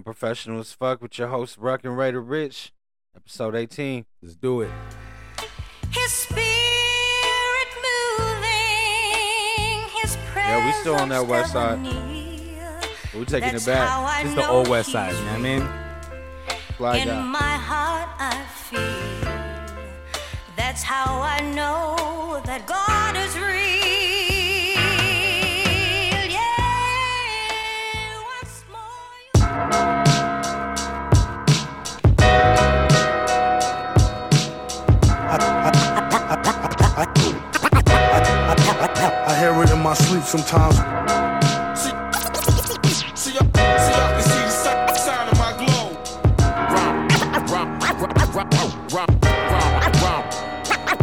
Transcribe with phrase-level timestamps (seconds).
[0.00, 2.72] I'm professional as fuck with your host, Ruck and Raider Rich,
[3.14, 4.06] episode 18.
[4.22, 4.70] Let's do it.
[5.90, 7.68] His spirit
[8.16, 11.80] moving, his Yeah, we still on that west side.
[11.84, 12.86] presence.
[13.14, 13.86] We're taking That's it back.
[13.90, 15.68] how I This is the old west side, you know what I mean?
[16.78, 17.20] Fly In guy.
[17.22, 18.80] my heart, I feel.
[20.56, 23.79] That's how I know that God is real.
[39.90, 40.76] My sleep sometimes.
[41.76, 41.90] See,
[42.86, 45.98] see, see, y'all can see the sign of my glow.
[46.70, 47.08] Rom,
[47.50, 48.48] rom, rom, rom,
[48.94, 49.10] rom,
[49.50, 49.64] rom,
[49.98, 50.24] rom,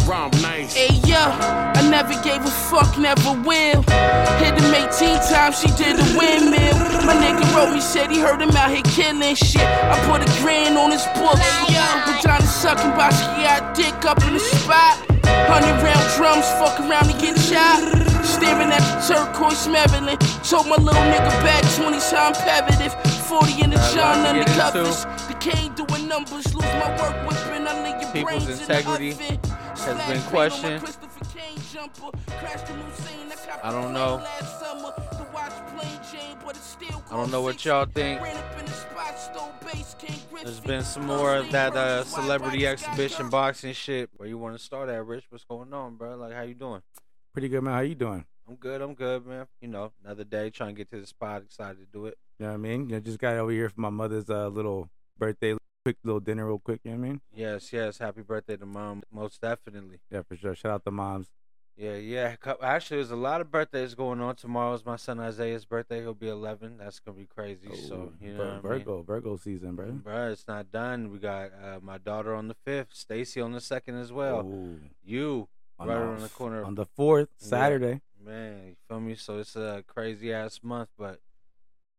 [0.08, 0.74] rom, nice.
[0.74, 3.84] Hey yo, I never gave a fuck, never will.
[4.40, 6.80] Hit him 18 times, she did a windmill.
[7.04, 9.68] My nigga wrote me, said he heard him out here killing shit.
[9.68, 11.36] I put a grand on his book.
[11.68, 15.17] Yo, vagina sucking, Basquiat dick up in the spot.
[15.48, 17.80] Hundred round drums, fuck around and get shot.
[18.24, 20.20] Staring at the turquoise Maryland.
[20.44, 22.94] Told my little nigga back 20 time pevitive.
[23.28, 25.06] 40 in the John about to under get into covers.
[25.28, 27.68] The cane doing numbers, lose my work whipping.
[27.68, 30.84] I leave your People's brains integrity in the has been paint on my questioned.
[30.84, 32.18] Christopher Kane jumper.
[32.40, 34.24] Crashed in Hussein, copped I don't know.
[36.50, 38.22] I don't know what y'all think.
[38.22, 40.68] Ran up in the spot, stole base, King There's Griffey.
[40.68, 44.10] been some more of that uh, celebrity exhibition boxing shit.
[44.16, 45.26] Where you want to start at, Rich?
[45.30, 46.16] What's going on, bro?
[46.16, 46.82] Like, how you doing?
[47.34, 47.74] Pretty good, man.
[47.74, 48.24] How you doing?
[48.48, 48.82] I'm good.
[48.82, 49.48] I'm good, man.
[49.60, 51.42] You know, another day trying to get to the spot.
[51.42, 52.18] Excited to do it.
[52.40, 52.96] You know what I mean?
[52.96, 55.54] I just got over here for my mother's uh, little birthday,
[55.84, 56.80] quick little dinner, real quick.
[56.86, 57.22] You know what I mean?
[57.36, 57.98] Yes, yes.
[57.98, 59.04] Happy birthday to mom.
[59.12, 60.00] Most definitely.
[60.10, 60.56] Yeah, for sure.
[60.56, 61.28] Shout out to moms.
[61.78, 62.36] Yeah, yeah.
[62.62, 64.36] Actually, there's a lot of birthdays going on.
[64.36, 66.02] Tomorrow's my son Isaiah's birthday.
[66.02, 66.78] He'll be 11.
[66.80, 67.68] That's gonna be crazy.
[67.88, 68.62] so you know, Vir- what I mean?
[68.86, 69.86] Virgo, Virgo season, bro.
[70.04, 71.12] Bruh, it's not done.
[71.12, 74.40] We got uh, my daughter on the fifth, Stacy on the second as well.
[74.42, 74.80] Ooh.
[75.06, 76.64] You On right the- around the corner.
[76.64, 77.48] On the fourth, Yeah.
[77.48, 78.02] Saturday.
[78.26, 79.14] Man, you feel me?
[79.14, 81.20] So it's a crazy ass month, but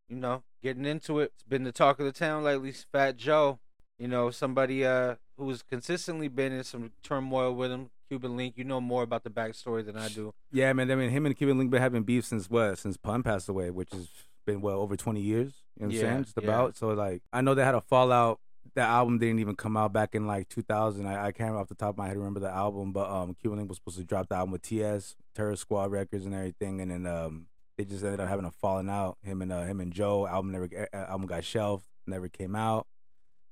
[0.09, 1.31] you know, getting into it.
[1.37, 2.73] It's been the talk of the town lately.
[2.73, 3.61] Fat Joe,
[3.97, 7.91] you know, somebody uh who's consistently been in some turmoil with him.
[8.09, 10.33] Cuban Link, you know more about the backstory than I do.
[10.51, 10.91] Yeah, man.
[10.91, 12.79] I mean, him and Cuban Link been having beef since what?
[12.79, 14.09] Since Pun passed away, which has
[14.47, 15.53] been well over twenty years.
[15.77, 16.25] You know what Yeah, I'm saying?
[16.25, 16.45] Just yeah.
[16.45, 16.77] about.
[16.77, 18.41] So like, I know they had a fallout.
[18.75, 21.07] That album didn't even come out back in like 2000.
[21.07, 23.59] I, I can't off the top of my head remember the album, but um, Cuban
[23.59, 26.91] Link was supposed to drop the album with TS, Terror Squad Records, and everything, and
[26.91, 27.47] then um,
[27.77, 29.17] they just ended up having a falling out.
[29.23, 32.87] Him and uh, him and Joe album never uh, album got shelved, never came out.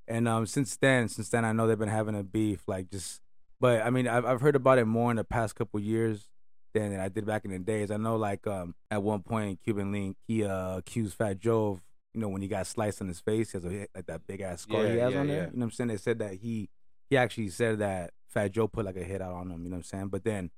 [0.07, 3.21] And um, since then, since then, I know they've been having a beef, like just.
[3.61, 6.29] But I mean, I've I've heard about it more in the past couple years
[6.75, 7.91] than I did back in the days.
[7.91, 11.81] I know, like um, at one point, Cuban Link he uh, accused Fat Joe of
[12.15, 14.41] you know when he got sliced on his face, he has a, like that big
[14.41, 15.37] ass scar he has yeah, on there.
[15.37, 15.43] yeah.
[15.45, 15.89] You know what I'm saying?
[15.89, 16.69] They said that he
[17.09, 19.63] he actually said that Fat Joe put like a hit out on him.
[19.65, 20.09] You know what I'm saying?
[20.09, 20.51] But then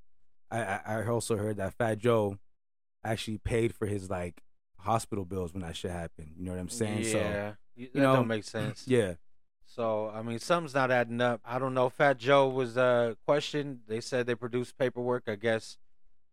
[0.51, 2.39] I I, I also heard that Fat Joe
[3.05, 4.43] actually paid for his like
[4.79, 6.33] hospital bills when that shit happened.
[6.37, 7.05] You know what I'm saying?
[7.05, 8.85] yeah, So you, that know, don't make sense.
[8.89, 9.15] yeah.
[9.79, 11.41] So I mean, something's not adding up.
[11.45, 11.89] I don't know.
[11.89, 13.83] Fat Joe was uh questioned.
[13.87, 15.25] They said they produced paperwork.
[15.29, 15.79] I guess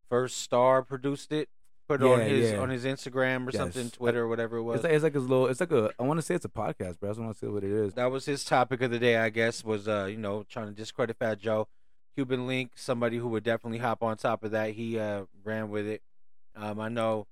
[0.10, 1.48] First Star produced it,
[1.88, 2.58] put it on his yeah.
[2.58, 4.78] on his Instagram or something, Twitter or whatever it was.
[4.78, 5.46] It's like, it's like his little.
[5.46, 5.92] It's like a.
[6.00, 7.70] I want to say it's a podcast, but I just want to say what it
[7.70, 7.94] is.
[7.94, 10.74] that was his topic of the day, I guess, was uh, you know, trying to
[10.74, 11.68] discredit Fat Joe.
[12.16, 14.72] Cuban Link, somebody who would definitely hop on top of that.
[14.72, 16.02] He uh ran with it.
[16.56, 17.28] Um, I know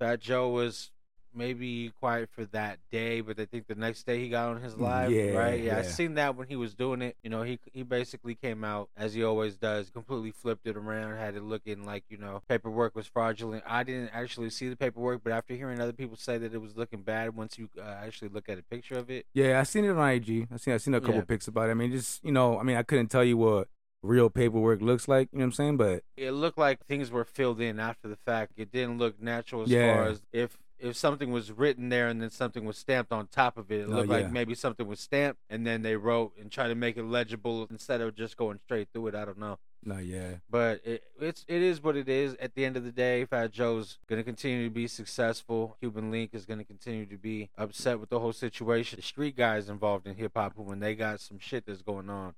[0.00, 0.90] Fat Joe was
[1.34, 4.76] maybe quiet for that day, but I think the next day he got on his
[4.76, 5.60] live, Yeah, right?
[5.62, 7.16] Yeah, I seen that when he was doing it.
[7.22, 11.16] You know, he he basically came out as he always does, completely flipped it around,
[11.16, 13.64] had it looking like you know paperwork was fraudulent.
[13.66, 16.76] I didn't actually see the paperwork, but after hearing other people say that it was
[16.76, 19.84] looking bad, once you uh, actually look at a picture of it, Yeah, I seen
[19.84, 20.48] it on IG.
[20.52, 21.22] I seen I seen a couple Yeah.
[21.22, 21.72] pics about it.
[21.72, 23.68] I mean, just you know, I mean, I couldn't tell you what
[24.02, 25.30] real paperwork looks like.
[25.32, 25.76] You know what I'm saying?
[25.78, 28.52] But it looked like things were filled in after the fact.
[28.56, 32.30] It didn't look natural as far as if if something was written there and then
[32.30, 33.82] something was stamped on top of it.
[33.82, 34.16] It Oh, looked yeah.
[34.16, 37.66] like maybe something was stamped and then they wrote and tried to make it legible
[37.70, 39.14] instead of just going straight through it.
[39.14, 39.58] I don't know.
[39.84, 42.34] no, yeah, But it, it's it is what it is.
[42.40, 45.76] At the end of the day, Fat Joe's gonna continue to be successful.
[45.80, 48.96] Cuban Link is gonna continue to be upset with the whole situation.
[48.96, 52.08] The street guys involved in hip hop, who when they got some shit that's going
[52.10, 52.34] on,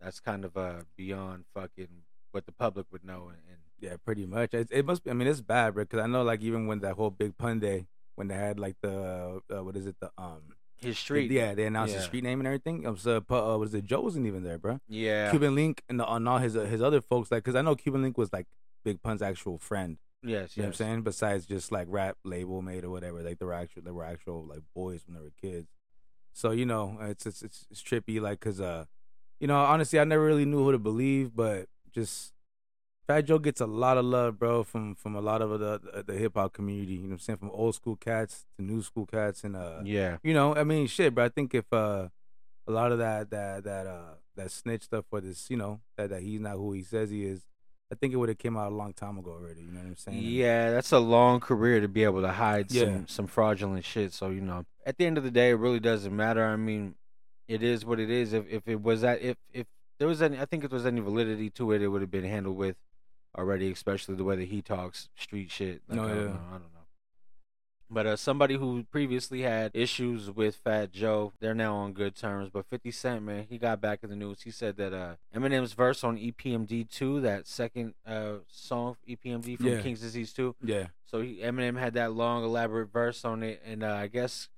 [0.00, 1.88] that's kind of uh beyond fucking
[2.32, 3.28] what the public would know.
[3.28, 4.54] And, and yeah, pretty much.
[4.54, 5.10] It, it must be.
[5.10, 5.84] I mean, it's bad, bro.
[5.84, 7.86] Because I know, like, even when that whole big pun day,
[8.16, 10.42] when they had like the uh, what is it, the um,
[10.76, 12.00] his street, yeah, they announced Yeah.
[12.00, 12.86] the street name and everything.
[12.86, 13.84] Um, so, uh, what is it?
[13.84, 14.80] Joe wasn't even there, bro.
[14.88, 17.62] yeah, Cuban Link and, the, and all his uh, his other folks, like, because I
[17.62, 18.46] know Cuban Link was like
[18.84, 19.98] Big Pun's actual friend.
[20.24, 21.02] Yes, You know what I'm saying?
[21.02, 24.44] Besides just like rap label mate or whatever, like they were actual they were actual
[24.44, 25.68] like boys when they were kids.
[26.32, 28.86] So you know, it's it's it's, it's trippy, like cause uh,
[29.38, 32.32] you know, honestly, I never really knew who to believe, but just
[33.08, 36.02] Fat Joe gets a lot of love, bro, from from a lot of the the,
[36.02, 36.92] the hip hop community.
[36.92, 37.38] You know what I'm saying?
[37.38, 40.18] From old school cats to new school cats, and uh, Yeah.
[40.22, 41.24] you know, I mean, shit, bro.
[41.24, 42.08] I think if uh,
[42.66, 46.10] a lot of that that that uh that snitch stuff for this, you know, that
[46.10, 47.46] that he's not who he says he is,
[47.90, 49.62] I think it would have came out a long time ago already.
[49.62, 50.18] You know what I'm saying?
[50.22, 52.84] Yeah, that's a long career to be able to hide Yeah.
[52.84, 54.12] some some fraudulent shit.
[54.12, 56.44] So you know, at the end of the day, it really doesn't matter.
[56.44, 56.94] I mean,
[57.48, 58.34] it is what it is.
[58.34, 59.66] If if it was that if if
[59.98, 62.10] there was any, I think if there was any validity to it, it would have
[62.10, 62.76] been handled with
[63.38, 65.80] already, especially the way that he talks street shit.
[65.88, 66.24] Like, No, I don't yeah.
[66.24, 66.30] know.
[66.48, 66.64] I don't know.
[67.90, 72.50] But uh, somebody who previously had issues with Fat Joe, they're now on good terms.
[72.52, 74.42] But 50 Cent, man, he got back in the news.
[74.42, 79.66] He said that uh, Eminem's verse on EPMD 2, that second uh, song, EPMD from
[79.68, 79.80] Yeah.
[79.80, 80.88] King's Disease 2, yeah.
[81.06, 84.50] so he, Eminem had that long, elaborate verse on it, and uh, I guess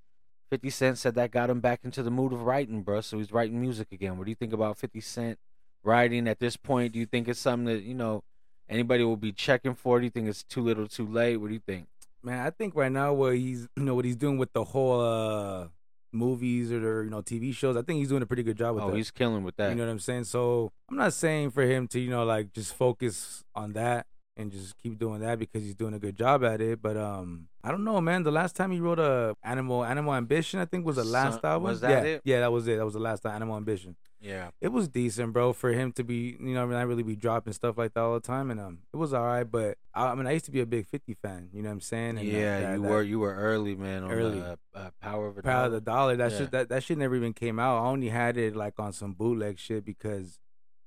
[0.51, 3.01] 50 Cent said that got him back into the mood of writing, bro.
[3.01, 4.19] So he's writing music again.
[4.19, 5.39] What do you think about 50 Cent
[5.85, 6.93] writing at this point?
[6.95, 8.25] Do you think it's something that, you know,
[8.71, 9.99] anybody will be checking for?
[9.99, 11.37] It, do you think it's too little, too late?
[11.37, 11.87] What do you think?
[12.23, 15.01] Man, I think right now what he's you know what he's doing with the whole
[15.01, 15.69] uh
[16.13, 18.75] movies or the, you know TV shows, I think he's doing a pretty good job
[18.75, 18.97] with Oh, that.
[18.97, 19.71] he's killing with that.
[19.71, 20.25] You know what I'm saying?
[20.25, 24.07] So I'm not saying for him to you know like just focus on that
[24.41, 26.81] and just keep doing that because he's doing a good job at it.
[26.83, 28.23] But um, I don't know, man.
[28.23, 31.51] The last time he wrote a Animal Animal Ambition, I think was the last Son-
[31.53, 31.65] album.
[31.71, 32.23] was that yeah, it?
[32.25, 32.77] yeah, that was it.
[32.79, 33.97] That was the last time Animal Ambition.
[34.21, 34.51] yeah.
[34.61, 37.79] It was decent, bro, for him to be, you know, not really be dropping stuff
[37.79, 39.45] like that all the time, and um, it was all right.
[39.45, 41.49] But I, I mean, I used to be a big Fifty fan.
[41.53, 42.19] You know what I'm saying?
[42.19, 44.41] And, uh, yeah, that- you that- were you were early, man, on Early.
[44.41, 46.17] the uh, uh, Power of a Proud of the Dollar.
[46.17, 46.17] dollar.
[46.17, 46.39] That Yeah.
[46.39, 47.83] shit that, that shit never even came out.
[47.83, 50.39] I only had it like on some bootleg shit because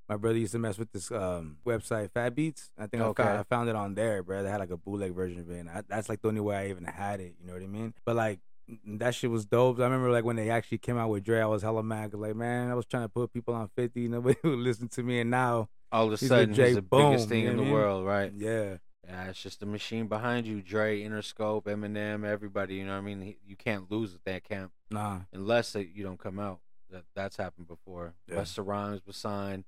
[0.09, 2.71] my brother used to mess with this um website Fat Beats.
[2.77, 4.44] I think I, found, I found it on there, bro.
[4.44, 5.59] They had like a bootleg version of it.
[5.59, 7.35] And I, that's like the only way I even had it.
[7.39, 7.94] You know what I mean?
[8.05, 8.39] But like
[8.85, 9.79] that shit was dope.
[9.79, 12.13] I remember like when they actually came out with Dre, I was hella mad.
[12.13, 14.07] like man, I was trying to put people on fifty.
[14.09, 17.11] Nobody would listen to me, and now All of a sudden, Jay he's the Boom,
[17.11, 17.71] biggest thing you know in the mean?
[17.73, 18.31] world, right?
[18.35, 18.77] yeah,
[19.07, 22.75] Yeah, it's just the machine behind you, Dre, Interscope, Eminem, everybody.
[22.75, 23.21] You know what I mean?
[23.21, 26.59] He, you can't lose at that camp nah, unless that you don't come out.
[26.89, 28.13] That that's happened before.
[28.29, 28.35] Yeah.
[28.35, 29.65] Busta Rhymes was signed.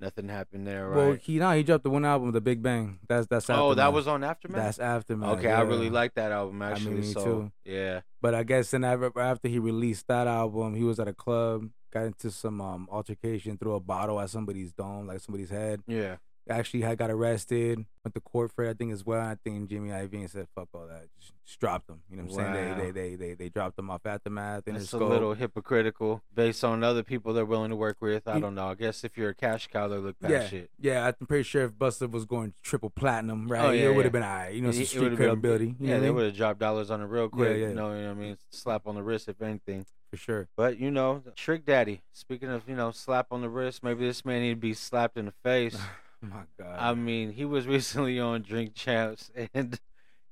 [0.00, 0.96] Nothing happened there, right?
[0.96, 2.98] well he now he dropped the one album, The Big Bang.
[3.08, 4.56] That's that's oh, that was on Aftermath.
[4.62, 5.38] that's aftermath.
[5.38, 6.92] okay, I really like that album I actually.
[6.92, 7.52] mean, me so too.
[7.64, 11.12] yeah, But I guess then after after he released that album, he was at a
[11.12, 15.82] club, got into some um, altercation, threw a bottle at somebody's dome, like somebody's head.
[15.86, 16.16] yeah.
[16.50, 19.20] Actually, had got arrested, went to court for it, I think as well.
[19.20, 22.00] I think Jimmy Iovine said, "Fuck all that," just, just dropped him.
[22.10, 22.54] You know what I'm Wow.
[22.54, 22.78] saying?
[22.78, 24.64] They, they they they they dropped him off aftermath.
[24.66, 28.26] It's a little hypocritical based on other people they're willing to work with.
[28.26, 28.68] I don't know.
[28.68, 30.70] I guess if you're a cash cow, they look past yeah, shit.
[30.80, 31.06] yeah.
[31.20, 34.02] I'm pretty sure if Busta was going triple platinum, right, Oh, yeah, it would yeah.
[34.04, 34.54] have been alright.
[34.54, 35.66] You know, some street credibility.
[35.78, 37.58] You yeah, know they would have dropped dollars on it real quick.
[37.58, 37.68] yeah.
[37.68, 38.36] You know, you know what I mean?
[38.50, 39.86] Slap on the wrist, if anything.
[40.10, 40.48] for sure.
[40.56, 42.02] But you know, Trick Daddy.
[42.12, 45.16] Speaking of, you know, slap on the wrist, maybe this man need to be slapped
[45.16, 45.76] in the face.
[46.28, 46.76] My God.
[46.78, 49.78] I mean, he was recently on Drink Champs and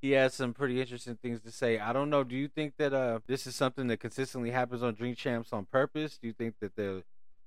[0.01, 1.77] he had some pretty interesting things to say.
[1.79, 2.23] I don't know.
[2.23, 5.65] Do you think that uh this is something that consistently happens on Drink Champs on
[5.65, 6.17] purpose?
[6.17, 7.01] Do you think that they're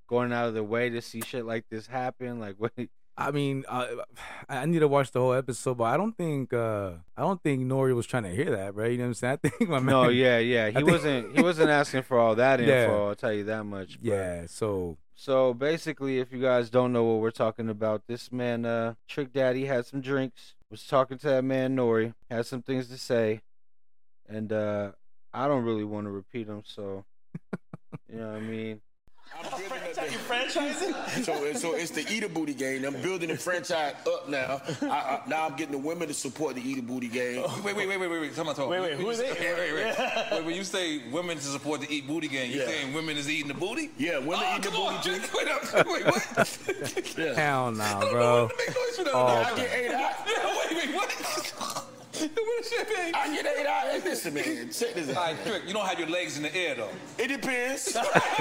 [0.08, 2.40] going out of their way to see shit like this happen?
[2.40, 2.72] Like what?
[3.16, 3.86] I mean, uh,
[4.48, 7.42] I I need to watch the whole episode, but I don't think uh, I don't
[7.42, 8.90] think Nori was trying to hear that, right?
[8.90, 9.38] You know what I'm saying?
[9.44, 9.86] I think my man.
[9.86, 10.66] No, yeah, yeah.
[10.68, 11.36] He think- wasn't.
[11.36, 12.72] He wasn't asking for all that info.
[12.72, 13.08] Yeah.
[13.08, 13.98] I'll tell you that much.
[14.00, 14.46] but- Yeah.
[14.46, 18.94] So So basically, if you guys don't know what we're talking about, this man, uh,
[19.06, 22.98] Trick Daddy, had some drinks, was talking to that man Nori, had some things to
[22.98, 23.42] say,
[24.28, 24.92] and uh,
[25.32, 26.62] I don't really want to repeat them.
[26.64, 27.04] So,
[28.10, 28.80] you know what I mean?
[29.34, 32.84] I'm building up the, so, so it's the Eater Booty game.
[32.84, 34.60] I'm building the franchise up now.
[34.82, 37.42] I, I, now I'm getting the women to support the Eater Booty game.
[37.64, 38.34] Wait, wait, wait, wait, wait, wait.
[38.34, 38.68] Come on, talk.
[38.68, 39.38] Wait, wait, who is it?
[39.38, 39.96] Wait, wait, wait.
[40.32, 42.66] wait, when you say women to support the eat booty game, you Yeah.
[42.66, 43.90] saying women is eating the booty?
[43.96, 45.34] Yeah, women ah, oh, eat the come on, booty, Jake.
[45.34, 45.86] Wait, up.
[45.86, 47.14] wait, what?
[47.18, 47.34] Yeah.
[47.34, 48.42] hell no, I don't know bro.
[48.44, 49.14] what to make noise for that.
[49.14, 50.12] Oh, I I get eight out.
[50.26, 51.84] Yeah, wait, wait, what?
[52.20, 53.14] what is shit, man?
[53.14, 53.82] I get eight out.
[53.90, 54.70] Hey, listen, man.
[54.70, 55.16] Check this out.
[55.16, 56.88] right, Trick, you don't have your legs in the air, though.
[57.18, 57.92] It depends.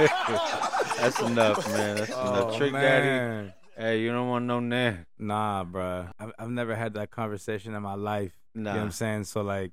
[0.97, 1.97] That's enough, man.
[1.97, 2.53] That's oh, enough.
[2.53, 4.93] Oh, Trick Daddy, hey, you don't want no nah.
[5.17, 6.07] Nah, bro.
[6.19, 8.33] I've, I've never had that conversation in my life.
[8.53, 8.83] You know what Nah.
[8.83, 9.23] I'm saying?
[9.25, 9.71] So like,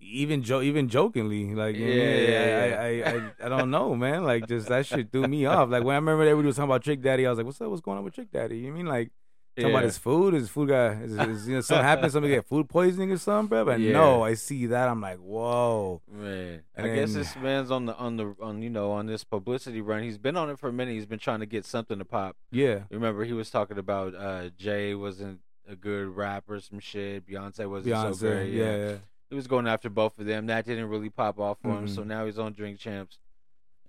[0.00, 3.10] even jo- even jokingly, like, you know what I Yeah, yeah, I, yeah.
[3.10, 4.24] I, I, I, I don't know, man.
[4.24, 5.68] Like, just that shit threw me off.
[5.70, 7.68] Like when I remember everybody was talking about Trick Daddy, I was like, what's up?
[7.68, 8.56] What's going on with Trick Daddy?
[8.58, 9.10] You know what I mean like?
[9.56, 12.44] Talking about his food, his food guy, is, is, you know, something happened, somebody get
[12.48, 13.64] food poisoning or something, bro.
[13.64, 13.92] But Yeah.
[13.92, 16.02] no, I see that, I'm like, whoa.
[16.10, 19.06] Man, I And guess then- this man's on the on the on you know on
[19.06, 20.02] this publicity run.
[20.02, 20.92] He's been on it for a minute.
[20.94, 22.36] He's been trying to get something to pop.
[22.50, 27.26] Yeah, Remember, he was talking about uh Jay wasn't a good rapper, some shit.
[27.26, 28.52] Beyonce wasn't Beyonce, so great.
[28.52, 28.94] yeah, yeah.
[29.30, 30.46] He was going after both of them.
[30.46, 31.86] That didn't really pop off for him.
[31.86, 31.94] Mhm.
[31.94, 33.18] So now he's on Drink Champs.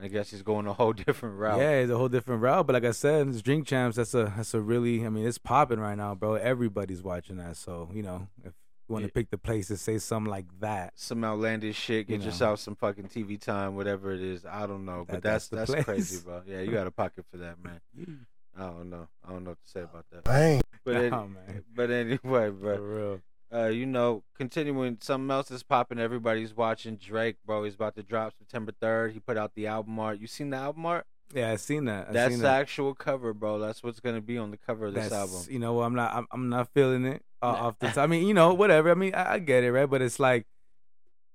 [0.01, 1.59] I guess he's going a whole different route.
[1.59, 2.67] Yeah, it's a whole different route.
[2.67, 3.95] But like I said, it's Drink Champs.
[3.97, 5.05] That's a that's a really.
[5.05, 6.35] I mean, it's popping right now, bro.
[6.35, 7.55] Everybody's watching that.
[7.57, 8.53] So you know, if
[8.87, 9.13] you want to Yeah.
[9.13, 12.07] pick the place to say something like that, Some outlandish shit.
[12.07, 12.25] Get You know.
[12.25, 14.45] yourself some fucking TV time, whatever it is.
[14.45, 16.41] I don't know, but That- that's that's that's, crazy, bro.
[16.45, 17.79] Yeah, you got a pocket for that, man.
[18.57, 19.07] I don't know.
[19.25, 20.23] I don't know what to say about that.
[20.25, 20.61] Dang.
[20.83, 21.63] But any- Nah, man.
[21.73, 23.21] but anyway, bro.
[23.53, 25.99] Uh, you know, continuing something else is popping.
[25.99, 27.63] Everybody's watching Drake, bro.
[27.63, 29.13] He's about to drop September third.
[29.13, 30.19] He put out the album art.
[30.19, 31.05] You seen the album art?
[31.33, 32.09] Yeah, I seen that.
[32.09, 32.61] I That's seen the that.
[32.61, 33.57] actual cover, bro.
[33.59, 35.47] That's what's gonna be on the cover of this That's, album.
[35.51, 36.13] You know, I'm not.
[36.13, 37.97] I'm, I'm not feeling it uh, off the top.
[37.97, 38.91] I mean, you know, whatever.
[38.91, 39.89] I mean, I, I get it, right?
[39.89, 40.45] But it's like,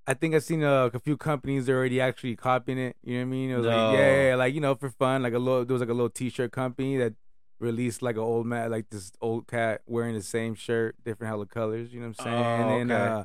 [0.06, 2.96] I think I've seen uh, a few companies already actually copying it.
[3.02, 3.50] You know what I mean?
[3.50, 3.70] It was No.
[3.90, 5.22] like, yeah, yeah, yeah, like you know, for fun.
[5.22, 7.14] Like a little, there was like a little T-shirt company that
[7.60, 11.46] released like an old man, like this old cat wearing the same shirt, different hella
[11.46, 11.92] colors.
[11.92, 12.44] You know what I'm saying?
[12.44, 13.02] Oh, and okay.
[13.20, 13.24] uh,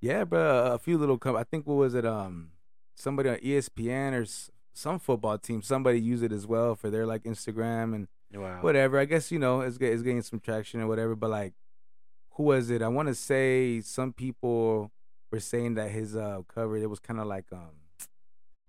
[0.00, 1.18] yeah, bro, a few little.
[1.18, 2.06] Com- I think what was it?
[2.06, 2.52] Um,
[2.94, 5.60] somebody on ESPN or s- some football team.
[5.62, 8.62] Somebody used it as well for their like Instagram and Wow.
[8.62, 8.98] whatever.
[8.98, 11.14] I guess you know it's it's getting some traction or whatever.
[11.14, 11.52] But like,
[12.36, 12.80] who was it?
[12.82, 14.90] I want to say some people
[15.30, 17.72] were saying that his uh cover it was kind of like um,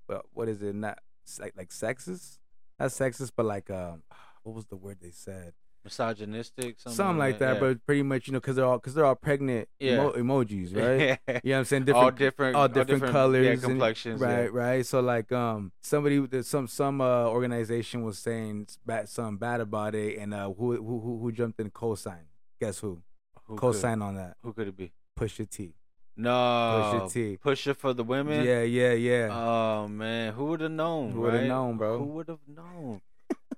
[0.07, 0.75] but what is it?
[0.75, 0.99] Not
[1.39, 2.39] like like sexist,
[2.79, 4.03] not sexist, but like um,
[4.43, 5.53] what was the word they said?
[5.83, 7.55] Misogynistic, something, Something, like that.
[7.55, 7.59] yeah.
[7.59, 9.95] But pretty much, you know, because they're all because they're all pregnant Yeah.
[9.95, 11.19] emo- emojis, right?
[11.27, 11.39] Yeah.
[11.43, 11.81] You know what I'm saying?
[11.91, 14.27] all Different different, all different, yeah, colors, and- complexions, yeah.
[14.33, 14.53] right?
[14.53, 14.85] Right.
[14.85, 20.17] So like, um, somebody, some some uh organization was saying bad, something bad about it,
[20.19, 22.27] and uh, who who who, who jumped in co-sign?
[22.61, 23.01] Guess who?
[23.45, 24.37] Who Co-sign on that?
[24.41, 24.93] who could it be?
[25.19, 25.73] Pusha T.
[26.15, 27.37] No, Pusha T.
[27.43, 28.45] Pusha for the women.
[28.45, 29.27] Yeah, yeah, yeah.
[29.31, 31.11] Oh man, who would have known?
[31.11, 31.47] Who would've right?
[31.47, 31.97] known, bro?
[31.97, 33.01] Who would have known?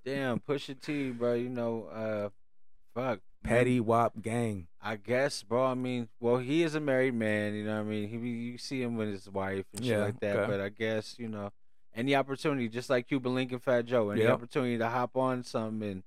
[0.05, 1.33] Damn, Pusha T, bro.
[1.33, 2.29] You know, uh,
[2.93, 3.19] fuck.
[3.43, 4.67] Petty Wop Gang.
[4.81, 5.65] I guess, bro.
[5.65, 7.53] I mean, well, he is a married man.
[7.53, 10.03] You know, what I mean, he you see him with his wife and shit Yeah,
[10.03, 10.35] like that.
[10.37, 10.51] okay.
[10.51, 11.51] But I guess you know,
[11.95, 14.31] any opportunity, just like Cuban Link and Fat Joe, any Yep.
[14.33, 16.03] opportunity to hop on something and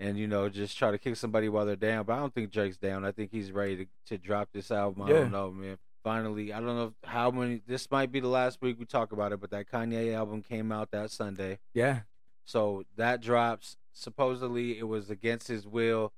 [0.00, 2.04] and you know just try to kick somebody while they're down.
[2.04, 3.04] But I don't think Drake's down.
[3.04, 5.02] I think he's ready to, to drop this album.
[5.02, 5.14] I Yeah.
[5.20, 5.78] don't know, man.
[6.04, 7.60] Finally, I don't know how many.
[7.66, 10.70] This might be the last week we talk about it, but that Kanye album came
[10.70, 11.58] out that Sunday.
[11.74, 12.02] Yeah.
[12.48, 13.76] So that drops.
[13.92, 16.14] Supposedly, it was against his will.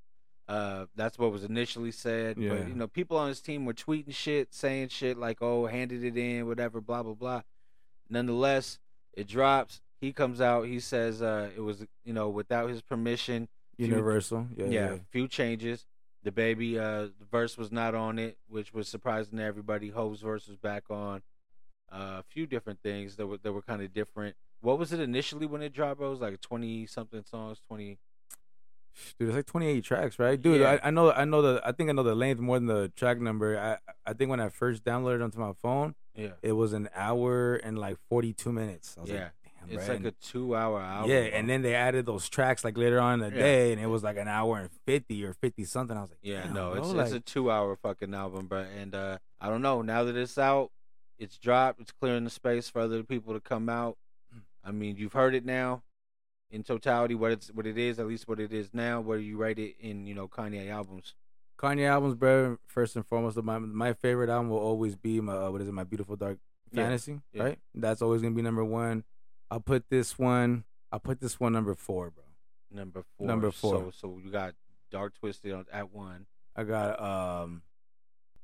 [0.47, 2.37] Uh, that's what was initially said.
[2.39, 2.51] Yeah.
[2.51, 6.05] But you know, people on his team were tweeting shit, saying shit like, "Oh, handed
[6.05, 7.43] it in, whatever, blah blah blah."
[8.09, 8.79] Nonetheless,
[9.13, 9.81] it drops.
[10.01, 10.67] He comes out.
[10.67, 14.47] He says, uh, "It was, you know, without his permission." Few- Universal.
[14.57, 14.65] Yeah.
[14.67, 14.99] yeah, Yeah.
[15.11, 15.85] few changes.
[16.23, 19.89] The baby, uh, the verse was not on it, which was surprising to everybody.
[19.89, 21.23] Hope's verse was back on.
[21.91, 24.37] Uh, a few different things that were that were kind of different.
[24.61, 26.01] What was it initially when it dropped?
[26.01, 27.99] It was like twenty something songs, twenty.
[29.19, 30.41] Dude, it's like 28 tracks, right?
[30.41, 30.79] Dude, Yeah.
[30.83, 32.93] I, I know, I know the, I think I know the length more than the
[32.97, 33.57] track number.
[33.57, 37.55] I, I think when I first downloaded onto my phone, Yeah, it was an hour
[37.55, 38.97] and like 42 minutes.
[38.99, 39.17] I was Yeah.
[39.23, 39.33] like,
[39.69, 41.11] damn, it's like a two-hour album.
[41.11, 43.43] yeah, and then they added those tracks like later on in the Yeah.
[43.43, 45.97] day, and it was like an hour and 50 or 50 something.
[45.97, 48.67] I was like, yeah, no, bro, it's like, it's a two-hour fucking album, bro.
[48.79, 49.83] And uh, I don't know.
[49.83, 50.73] Now that it's out,
[51.17, 51.81] it's dropped.
[51.81, 53.97] It's clearing the space for other people to come out.
[54.65, 55.83] I mean, you've heard it now.
[56.51, 59.01] In totality, what it's what it is, at least what it is now.
[59.01, 61.15] Where you rate it in, you know, Kanye albums.
[61.59, 62.59] Kanye albums, bro.
[62.67, 65.73] First and foremost, my my favorite album will always be my uh, what is it?
[65.73, 66.39] My Beautiful Dark
[66.75, 67.43] Fantasy, yeah.
[67.43, 67.59] right?
[67.75, 69.05] That's always gonna be number one.
[69.49, 70.65] I'll put this one.
[70.91, 72.25] I'll put this one number four, bro.
[72.73, 73.27] Number four.
[73.27, 73.75] Number four.
[73.75, 74.55] so so you got
[74.91, 76.27] Dark Twisted at one.
[76.57, 77.63] I got um,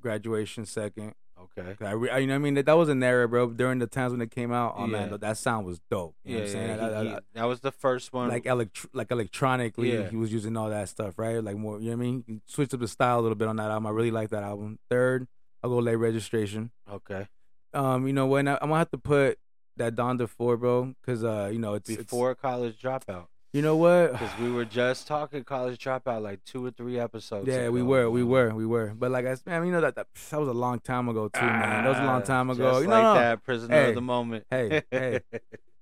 [0.01, 1.15] graduation second.
[1.59, 1.75] Okay.
[1.85, 2.55] I, re- I- you know what I mean?
[2.55, 3.51] That, that was an era, bro.
[3.51, 6.15] During the times when it came out, oh man, that sound was dope.
[6.25, 6.69] You know Yeah, what I'm saying?
[6.69, 8.29] yeah, That- he- that- he- that- that was the first one.
[8.31, 10.09] like elect- like electronically, Yeah.
[10.09, 11.43] he was using all that stuff, right?
[11.45, 12.25] Like more, you know what I mean?
[12.27, 13.87] He switched up the style a little bit on that album.
[13.87, 14.79] I really like that album.
[14.89, 15.29] Third,
[15.63, 16.71] I'll go late registration.
[16.91, 17.29] okay.
[17.75, 19.39] Um, you know when I, I'm gonna have to put
[19.77, 23.27] that Donda four, bro, because uh, you know it's it's- Before college dropout,
[23.57, 24.13] you know what?
[24.13, 27.49] because we were just talking college dropout like two or three episodes.
[27.49, 28.93] Yeah, we were, we were, we were.
[28.95, 31.41] But like I, man, you know that that, that was a long time ago too,
[31.41, 31.85] man.
[31.85, 32.71] That was a long Ah, time ago.
[32.73, 34.45] Just you like know, that, prisoner Hey, of the moment.
[34.51, 35.21] hey, hey.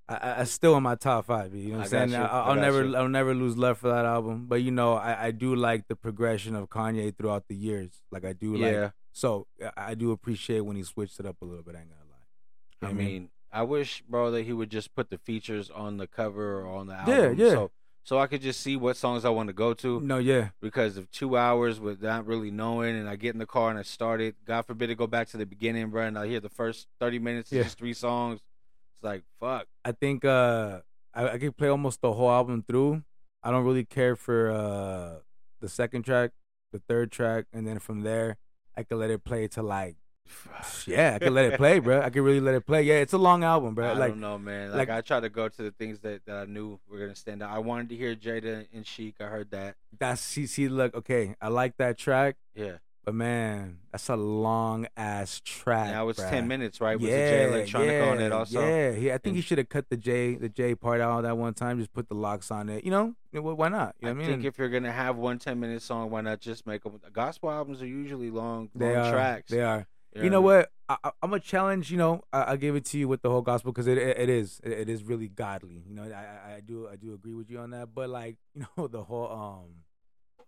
[0.09, 1.55] I, I, I still in my top five.
[1.55, 2.11] You know what I I'm saying?
[2.11, 2.95] you, I, I I'll never, you.
[2.97, 4.47] I'll never lose love for that album.
[4.47, 8.03] But you know, I, I do like the progression of Kanye throughout the years.
[8.13, 8.73] Like I do like.
[8.73, 11.75] yeah, So I- I do appreciate when he switched it up a little bit.
[11.75, 12.17] I ain't gonna lie.
[12.83, 15.97] I know what mean, I wish, bro, that he would just put the features on
[15.97, 17.39] the cover or on the album.
[17.39, 17.51] yeah.
[17.51, 17.71] So,
[18.03, 20.01] so I could just see what songs I want to go to.
[20.01, 23.47] no, yeah, because of two hours with not really knowing, and I get in the
[23.47, 24.35] car and I start it.
[24.45, 27.19] God forbid to go back to the beginning, bro, and I hear the first thirty
[27.19, 27.59] minutes, Yeah.
[27.59, 27.63] yeah.
[27.65, 28.41] just three songs.
[28.95, 29.67] It's like fuck.
[29.85, 30.81] I think uh,
[31.15, 33.03] I, I could play almost the whole album through.
[33.43, 35.21] I don't really care for uh,
[35.61, 36.33] the second track,
[36.73, 38.37] the third track, and then from there,
[38.77, 39.97] I could let it play to like,
[40.87, 42.01] yeah, I could let it play, bro.
[42.01, 42.83] I could really let it play.
[42.83, 43.89] Yeah, it's a long album, bro.
[43.89, 44.71] I like, don't know, man.
[44.71, 47.15] like- Like, I try to go to the things that, that I knew were gonna
[47.15, 47.51] stand out.
[47.51, 49.17] I wanted to hear Jada and Sheek.
[49.21, 49.77] I heard that.
[49.99, 52.79] that's see, see, look, okay, I like that track, Yeah.
[53.05, 55.91] but man, that's a long ass track.
[55.93, 56.31] That was bruh.
[56.31, 56.99] ten minutes, right?
[56.99, 58.61] Was yeah, the J Electronic yeah, on it also?
[58.67, 61.23] Yeah, he, I think And- he should have cut the J the J part out
[61.23, 61.79] that one time.
[61.79, 62.85] Just put the LOX on it.
[62.85, 63.95] You know, why not?
[64.01, 64.27] You know I mean?
[64.27, 67.01] think if you're gonna have one 10 minute song, why not just make them?
[67.13, 69.51] Gospel albums are usually long, they long are, tracks.
[69.51, 69.87] they are.
[70.15, 70.55] You You know know what
[70.89, 71.01] I what?
[71.05, 71.91] I, I, I'm a challenge.
[71.91, 74.19] You know, I, I give it to you with the whole gospel because it, it
[74.19, 75.83] it is it, it is really godly.
[75.89, 77.95] You know, I, I do I do agree with you on that.
[77.95, 79.71] But like you know the whole um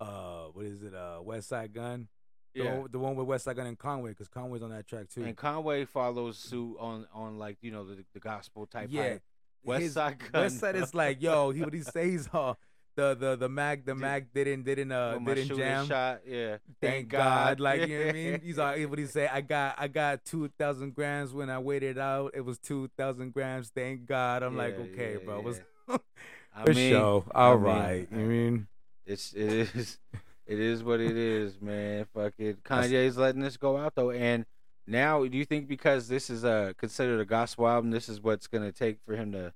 [0.01, 2.09] uh what is it uh Westside Gunn
[2.55, 2.79] the, Yeah.
[2.79, 5.25] one, the one with Westside Gunn and Conway because Conway's on that track too.
[5.25, 8.89] And Conway follows suit on on like you know the the gospel type.
[8.93, 9.19] yeah.
[9.65, 10.43] West Side Gun.
[10.43, 12.55] West Side is like yo he what he says uh
[12.97, 15.87] the the the mag the mag didn't didn't uh didn't jam.
[15.87, 16.57] shot, yeah.
[16.81, 18.41] Thank God, like you know what I mean.
[18.43, 19.29] He's all able to say.
[19.29, 22.33] I got I got two thousand grams when I waited out.
[22.35, 23.69] It was two thousand grams.
[23.69, 24.43] Thank God.
[24.43, 25.41] I'm like, okay, yeah, bro.
[25.41, 27.25] What's I for mean, show?
[27.33, 28.09] I All mean, right.
[28.11, 28.67] You mean
[29.07, 29.99] It's it is
[30.47, 32.07] it is what it is, man.
[32.15, 34.47] Fucking Kanye's letting this go out though, and
[34.87, 38.47] now do you think because this is a considered a gospel album, this is what's
[38.47, 39.53] gonna take for him to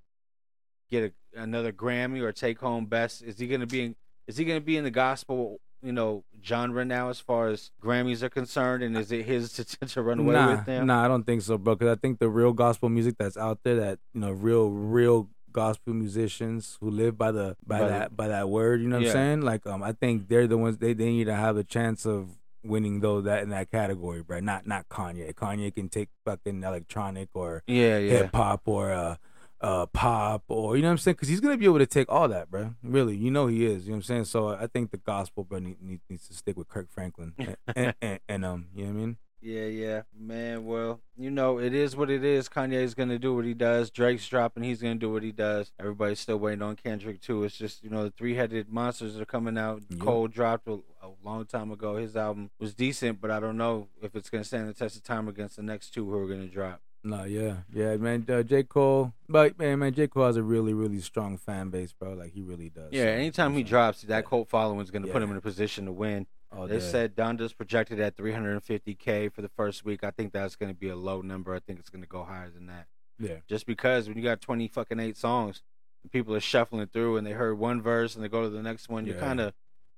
[0.91, 3.23] get a, another Grammy or take home best?
[3.23, 3.97] Is he gonna be in?
[4.27, 5.61] Is he gonna be in the gospel?
[5.83, 9.65] You know, genre now as far as Grammys are concerned, and is it his to,
[9.65, 10.87] to run away nah, with them?
[10.87, 11.75] nah, I don't think so, bro.
[11.75, 15.31] Because I think the real gospel music that's out there, that you know, real, real
[15.53, 18.83] gospel musicians who live by the by, By the- that by that word.
[18.83, 19.09] You know what Yeah.
[19.11, 19.41] I'm saying?
[19.41, 22.29] Like, um, I think they're the ones they, they need to have a chance of
[22.63, 24.41] winning though that in that category, bro.
[24.41, 25.33] Not not Kanye.
[25.35, 28.11] Kanye can take fucking electronic or Yeah, yeah.
[28.19, 29.17] hip hop or uh,
[29.61, 31.15] uh, pop or you know what I'm saying?
[31.15, 32.75] Because he's gonna be able to take all that, bro.
[32.83, 33.85] Really, you know he is.
[33.85, 34.25] You know what I'm saying?
[34.25, 37.57] So I think the gospel, bro, need, need, needs to stick with Kirk Franklin and,
[37.77, 39.17] and, and, and um, you know what I mean?
[39.43, 40.67] Yeah, yeah, man.
[40.67, 42.49] Well, you know, it is what it is.
[42.49, 43.91] Kanye's gonna do what he does.
[43.91, 45.73] Drake's dropping, he's gonna do what he does.
[45.79, 47.45] Everybody's still waiting on Kendrick too.
[47.45, 49.83] It's just you know the three-headed monsters are coming out.
[49.89, 50.01] Yep.
[50.01, 51.97] Cole dropped a, a long time ago.
[51.97, 55.05] His album was decent, but I don't know if it's gonna stand the test of
[55.05, 56.83] time against the next two who are gonna drop.
[57.03, 58.27] No, yeah, yeah, man.
[58.29, 61.93] Uh, J Cole, but man, man, J Cole has a really, really strong fan base,
[61.93, 62.13] bro.
[62.13, 62.93] Like he really does.
[62.93, 65.93] Yeah, anytime he drops, that cult following is gonna put him in a position to
[65.93, 66.27] win.
[66.53, 66.81] Oh, They yeah.
[66.91, 70.03] said Donda's projected at 350k for the first week.
[70.05, 71.55] I think that's gonna be a low number.
[71.55, 72.87] I think it's gonna go higher than that.
[73.19, 75.63] yeah, just because when you got 20 fucking eight songs
[76.03, 78.63] and people are shuffling through and they heard one verse and they go to the
[78.63, 79.13] next one yeah.
[79.13, 79.53] you're kind of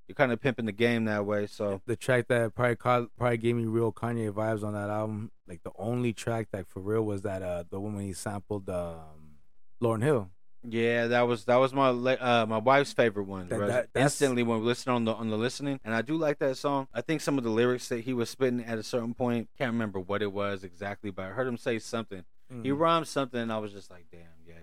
[0.08, 3.36] you're kind of pimping the game that way so the track that probably caught, probably
[3.36, 5.30] gave me real Kanye vibes on that album.
[5.52, 8.70] Like the only track that for real was that uh the one when he sampled
[8.70, 9.36] um
[9.82, 10.30] Lauryn Hill.
[10.66, 14.60] yeah that was that was my uh my wife's favorite one That- that- instantly when
[14.60, 17.20] we listened on the on the listening and i do like that song i think
[17.20, 20.22] some of the lyrics that he was spitting at a certain point can't remember what
[20.22, 22.24] it was exactly but i heard him say something
[22.62, 22.78] he Mm.
[22.78, 24.54] rhymed something and i was just like damn yeah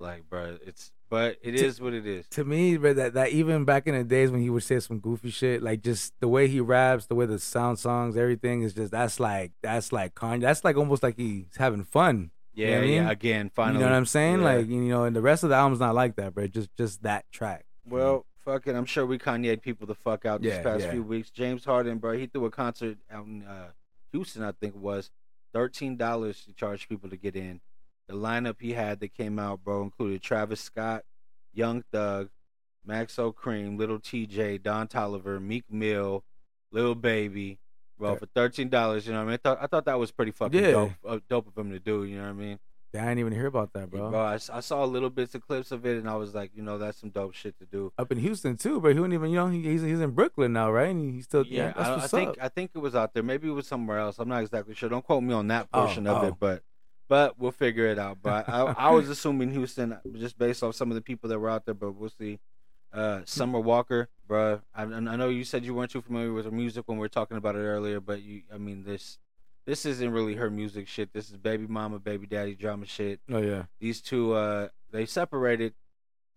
[0.00, 3.30] like bro it's but it To- is what it is to me, but that, that
[3.30, 6.28] even back in the days when he would say some goofy shit, like just the
[6.28, 10.14] way he raps, the way the sound songs, everything is just that's like that's like
[10.14, 10.40] Kanye.
[10.42, 12.30] That's like almost like he's having fun.
[12.54, 13.08] yeah You know what I yeah mean?
[13.10, 14.38] again finally You know what I'm saying?
[14.40, 14.44] Yeah.
[14.44, 16.46] Like you know, and the rest of the album's not like that, bro.
[16.46, 17.64] Just just that track.
[17.86, 20.90] Well, fucking, I'm sure we Kanye people the fuck out these Yeah, past yeah.
[20.92, 21.30] few weeks.
[21.30, 23.68] James Harden, bro, he threw a concert out in uh,
[24.12, 25.10] Houston, I think it was.
[25.54, 27.60] Thirteen dollars to charge people to get in.
[28.08, 31.04] The lineup he had that came out, bro, included Travis Scott,
[31.52, 32.30] Young Thug,
[32.88, 36.24] Maxo Kream, Little TJ, Don Toliver, Meek Mill,
[36.72, 37.58] Lil Baby.
[37.98, 38.18] Bro, Yeah.
[38.18, 39.34] for thirteen dollars, you know what I mean?
[39.34, 40.70] I thought I thought that was pretty fucking Yeah.
[40.70, 42.04] dope, uh, dope of him to do.
[42.04, 42.58] You know what I mean?
[42.94, 44.08] I didn't even hear about that, bro.
[44.10, 46.62] Bro, I, I saw little bits of clips of it, and I was like, you
[46.62, 47.92] know, that's some dope shit to do.
[47.98, 48.94] Up in Houston too, bro.
[48.94, 50.88] He wouldn't even, you know, he, he's he's in Brooklyn now, right?
[50.88, 51.74] And he's still, yeah.
[51.76, 52.36] Yeah, I, I think up.
[52.40, 53.22] I think it was out there.
[53.22, 54.18] Maybe it was somewhere else.
[54.18, 54.88] I'm not exactly sure.
[54.88, 56.28] Don't quote me on that Oh, portion of oh.
[56.28, 56.62] it, but
[57.08, 58.18] but we'll figure it out.
[58.22, 61.50] But I, I was assuming Houston just based off some of the people that were
[61.50, 62.38] out there, but we'll see.
[62.90, 64.62] Uh, Summer Walker, bruh.
[64.74, 67.08] I, I know you said you weren't too familiar with her music when we were
[67.08, 69.18] talking about it earlier, but you, I mean, this
[69.66, 71.12] this isn't really her music shit.
[71.12, 75.74] This is baby mama, baby daddy drama shit oh yeah, these two uh they separated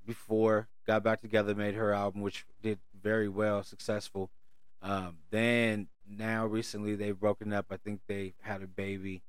[0.06, 4.30] before got back together made her album which did very well successful
[4.82, 9.22] um then now recently they've broken up i think they had a baby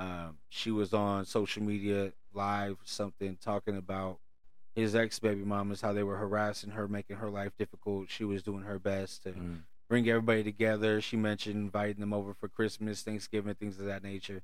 [0.00, 4.18] um she was on social media live something talking about
[4.74, 8.42] his ex baby mamas how they were harassing her making her life difficult she was
[8.42, 9.58] doing her best to Mm.
[9.88, 11.00] bring everybody together.
[11.00, 14.40] She mentioned inviting them over for Christmas, Thanksgiving, things of that nature.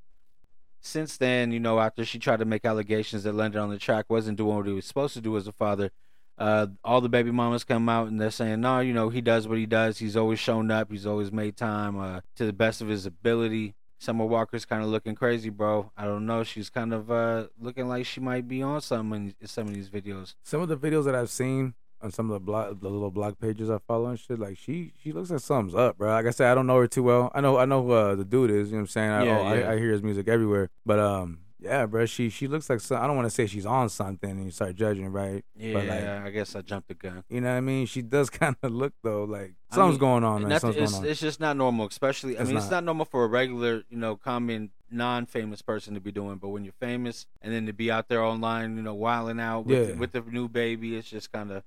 [0.80, 4.06] Since then, you know, after she tried to make allegations that London on the track
[4.08, 5.90] wasn't doing what he was supposed to do as a father,
[6.38, 9.48] Uh, all the baby mamas come out and they're saying, no, you know, he does
[9.48, 9.96] what he does.
[9.98, 10.90] He's always shown up.
[10.90, 13.74] He's always made time uh, to the best of his ability.
[13.98, 15.90] Summer Walker's kind of looking crazy, bro.
[15.96, 16.44] I don't know.
[16.44, 19.88] She's kind of uh, looking like she might be on something in some of these
[19.88, 20.34] videos.
[20.42, 23.38] Some of the videos that I've seen on some of the blog, the little blog
[23.38, 26.10] pages I follow and shit, like she she looks like something's up, bro.
[26.10, 27.30] Like I said, I don't know her too well.
[27.34, 28.68] I know I know who uh, the dude is.
[28.68, 29.10] You know what I'm saying?
[29.10, 29.68] I, Yeah, oh, yeah.
[29.68, 32.06] I, I hear his music everywhere, but um, yeah, bro.
[32.06, 34.50] She she looks like some, I don't want to say she's on something and you
[34.50, 35.44] start judging, right?
[35.56, 37.24] Yeah, But like, I guess I jumped the gun.
[37.28, 37.86] you know what I mean?
[37.86, 40.48] She does kind of look though like I something's mean, going on, man.
[40.50, 41.10] Nothing- Something's it's, going on.
[41.10, 42.36] it's just not normal, especially.
[42.36, 42.76] I It's mean, it's not.
[42.78, 46.36] not normal for a regular, you know, common non-famous person to be doing.
[46.36, 49.66] But when you're famous, and then to be out there online, you know, wilding out
[49.66, 49.94] with, Yeah.
[49.96, 51.64] with the new baby, it's just kind of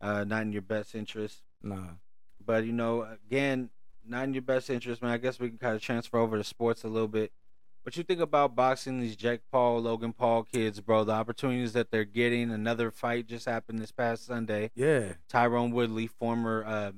[0.00, 1.42] uh, not in your best interest.
[1.62, 1.94] Nah.
[2.44, 3.70] But you know, again,
[4.06, 5.10] not in your best interest, man.
[5.12, 7.32] I guess we can kind of transfer over to sports a little bit.
[7.84, 8.98] What you think about boxing?
[8.98, 11.04] These Jake Paul, Logan Paul kids, bro.
[11.04, 12.50] The opportunities that they're getting.
[12.50, 14.70] Another fight just happened this past Sunday.
[14.74, 15.12] Yeah.
[15.30, 16.92] Tyron Woodley, former uh,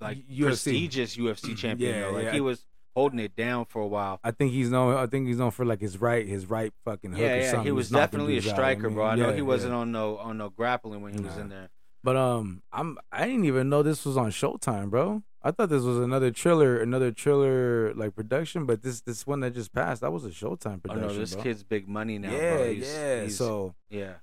[0.00, 0.44] like UFC.
[0.44, 1.94] prestigious UFC champion.
[1.94, 2.12] Yeah, though.
[2.12, 2.32] Like yeah.
[2.32, 2.64] he was
[2.96, 4.18] holding it down for a while.
[4.24, 4.96] I think he's known.
[4.96, 7.62] I think he's known for like his right, his right fucking hook Yeah, yeah.
[7.62, 9.04] He was definitely a dudes out, striker, bro.
[9.04, 9.80] I know he wasn't yeah.
[9.80, 11.68] on no on no grappling when he was in there.
[12.02, 15.22] But um, I'm I didn't even know this was on Showtime, bro.
[15.46, 19.54] I thought this was another Triller, another Triller like production, but this this one that
[19.54, 21.06] just passed, that was a Showtime Oh production.
[21.08, 21.42] no, this bro.
[21.42, 22.72] kid's big money now, yeah, bro.
[22.72, 23.20] He's, yeah.
[23.20, 24.14] he's- so yeah,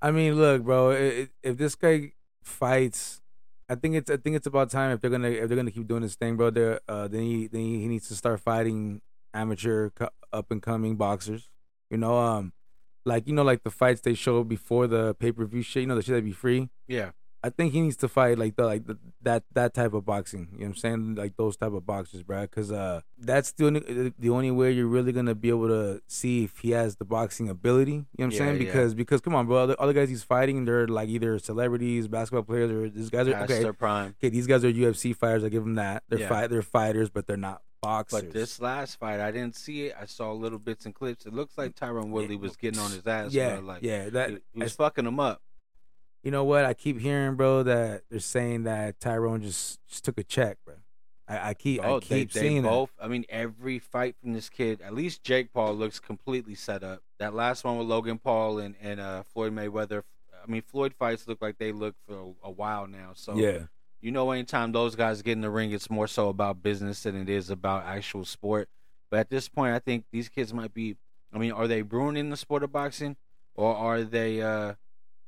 [0.00, 0.90] I mean, look, bro.
[0.92, 2.12] i i if this guy
[2.42, 3.20] fights,
[3.68, 5.86] I think it's I think it's about time if they're gonna if they're gonna keep
[5.86, 6.48] doing this thing, bro.
[6.50, 9.02] They're, uh, then he then he, he needs to start fighting
[9.34, 9.90] amateur
[10.32, 11.50] up and coming boxers.
[11.90, 12.52] You know, um,
[13.04, 15.82] like you know, like the fights they show before the pay per view shit.
[15.82, 16.70] You know, the shit that be free.
[16.88, 17.10] yeah.
[17.42, 20.48] I think he needs to fight like the like the, that that type of boxing.
[20.52, 21.14] You know what I'm saying?
[21.14, 22.42] Like those type of boxers, bro.
[22.42, 26.44] Because uh, that's the only the only way you're really gonna be able to see
[26.44, 27.92] if he has the boxing ability.
[27.92, 28.52] You know what I'm Yeah, saying?
[28.56, 28.64] yeah.
[28.66, 29.72] Because because come on, bro.
[29.74, 33.32] All the, guys he's fighting, they're like either celebrities, basketball players, or these guys are
[33.32, 33.62] Past okay.
[33.62, 34.14] their prime.
[34.20, 35.42] Okay, these guys are UFC fighters.
[35.42, 36.02] I give them that.
[36.08, 36.28] They're Yeah.
[36.28, 36.50] fight.
[36.50, 38.22] They're fighters, but they're not boxers.
[38.24, 39.96] But this last fight, I didn't see it.
[39.98, 41.24] I saw little bits and clips.
[41.24, 43.32] It looks like Tyron Woodley was getting on his ass.
[43.32, 43.64] yeah, bro.
[43.64, 45.40] like yeah, that he, he was fucking him up.
[46.22, 46.64] You know what?
[46.64, 50.74] I keep hearing, bro, that they're saying that Tyron just just took a check, bro.
[51.26, 52.68] I, I keep Oh, I keep they seeing that.
[52.68, 52.90] both.
[53.00, 57.02] I mean, every fight from this kid, at least Jake Paul looks completely set up.
[57.18, 60.02] That last one with Logan Paul and and uh, Floyd Mayweather.
[60.46, 63.10] I mean, Floyd fights look like they look for a, a while now.
[63.14, 63.66] So Yeah.
[64.00, 67.14] you know, anytime those guys get in the ring, it's more so about business than
[67.14, 68.68] it is about actual sport.
[69.10, 70.96] But at this point, I think these kids might be.
[71.32, 73.16] I mean, are they ruining the sport of boxing,
[73.54, 74.74] or are they uh,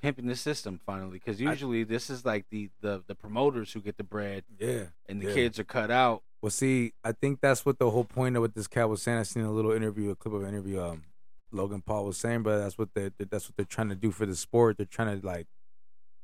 [0.03, 1.13] pimping the system finally?
[1.19, 4.87] Because usually this is like the, the the promoters who get the bread, Yeah.
[5.09, 5.35] and the Yeah.
[5.35, 6.23] kids are cut out.
[6.43, 9.19] Well, see, I think that's what the whole point of what this cat was saying.
[9.19, 10.81] I seen a little interview, a clip of an interview.
[10.83, 11.05] Um,
[11.53, 14.27] Logan Paul was saying, but that's what they that's what they're trying to do for
[14.27, 14.77] the sport.
[14.77, 15.47] They're trying to like,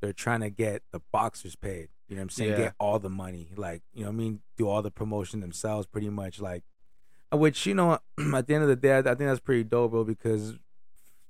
[0.00, 1.88] they're trying to get the boxers paid.
[2.08, 2.50] You know what I'm saying?
[2.52, 2.56] Yeah.
[2.56, 4.40] Get all the money, like you know what I mean.
[4.56, 6.40] Do all the promotion themselves, pretty much.
[6.40, 6.64] Like,
[7.30, 7.98] which you know,
[8.34, 10.02] at the end of the day, I, I think that's pretty dope, bro.
[10.04, 10.54] Because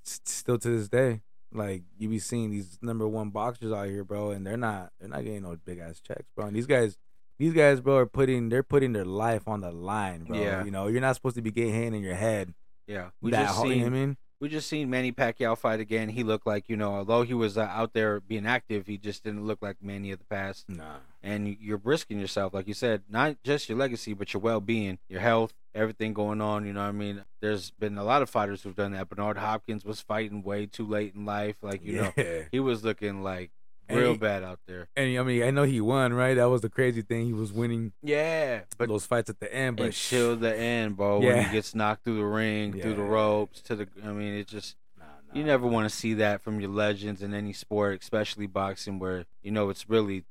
[0.04, 1.20] still to this day,
[1.52, 5.08] like you be seeing these number one boxers out here, bro, and they're not they're
[5.08, 6.46] not getting no big ass checks, bro.
[6.46, 6.96] And these guys
[7.38, 10.38] these guys, bro, are putting they're putting their life on the line, bro.
[10.38, 10.64] Yeah.
[10.64, 12.54] You know, you're not supposed to be getting hit in your head.
[12.86, 14.16] Yeah, we that just you seen know what I mean?
[14.40, 16.08] We just seen Manny Pacquiao fight again.
[16.10, 19.24] He looked like you know, although he was uh, out there being active, he just
[19.24, 20.68] didn't look like Manny of the past.
[20.68, 20.96] Nah.
[21.22, 24.98] And you- you're risking yourself, like you said, not just your legacy, but your well-being,
[25.08, 26.64] your health, everything going on.
[26.64, 29.08] You know, what I mean, there's been a lot of fighters who've done that.
[29.08, 32.12] Bernard Hopkins was fighting way too late in life, like you know,
[32.52, 33.50] he was looking like
[33.88, 34.88] And real he- bad out there.
[34.96, 36.34] And I mean, I know he won, right?
[36.34, 37.26] That was the crazy thing.
[37.26, 41.20] He was winning Yeah, but those fights at the end, but until the end, bro,
[41.20, 44.46] when he gets knocked through the ring, through the ropes, to the, I mean, it
[44.46, 44.76] just.
[44.98, 45.48] Nah, You nah.
[45.48, 49.50] never want to see that from your legends in any sport, especially boxing, where you
[49.50, 50.24] know it's really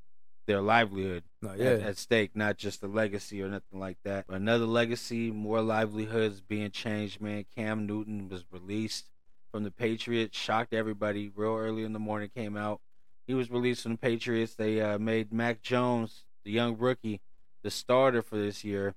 [0.46, 4.26] their livelihood No, at, at stake, not just a legacy or nothing like that.
[4.28, 7.20] But another legacy, more livelihoods being changed.
[7.20, 9.10] Man, Cam Newton was released
[9.52, 11.30] from the Patriots, shocked everybody.
[11.34, 12.80] Real early in the morning, came out.
[13.28, 14.54] He was released from the Patriots.
[14.54, 17.20] They uh, made Mac Jones, the young rookie,
[17.62, 18.94] the starter for this year.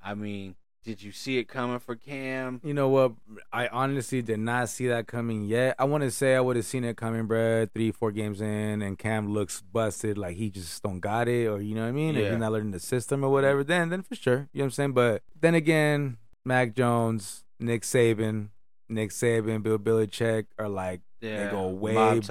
[0.00, 2.60] I mean, did you see it coming for Cam?
[2.62, 3.14] You know what?
[3.52, 5.74] I honestly did not see that coming yet.
[5.76, 7.68] I want to say I would have seen it coming, bruh.
[7.74, 11.60] Three, four games in, and Cam looks busted, like he just don't got it, or
[11.60, 12.14] you know what I mean?
[12.14, 12.30] Yeah.
[12.30, 13.64] he's not learning the system or whatever.
[13.64, 14.92] Then, then for sure, you know what I'm saying.
[14.92, 18.50] But then again, Mac Jones, Nick Saban,
[18.88, 22.26] Nick Saban, Bill Belichick are like Yeah, they go way mob ties,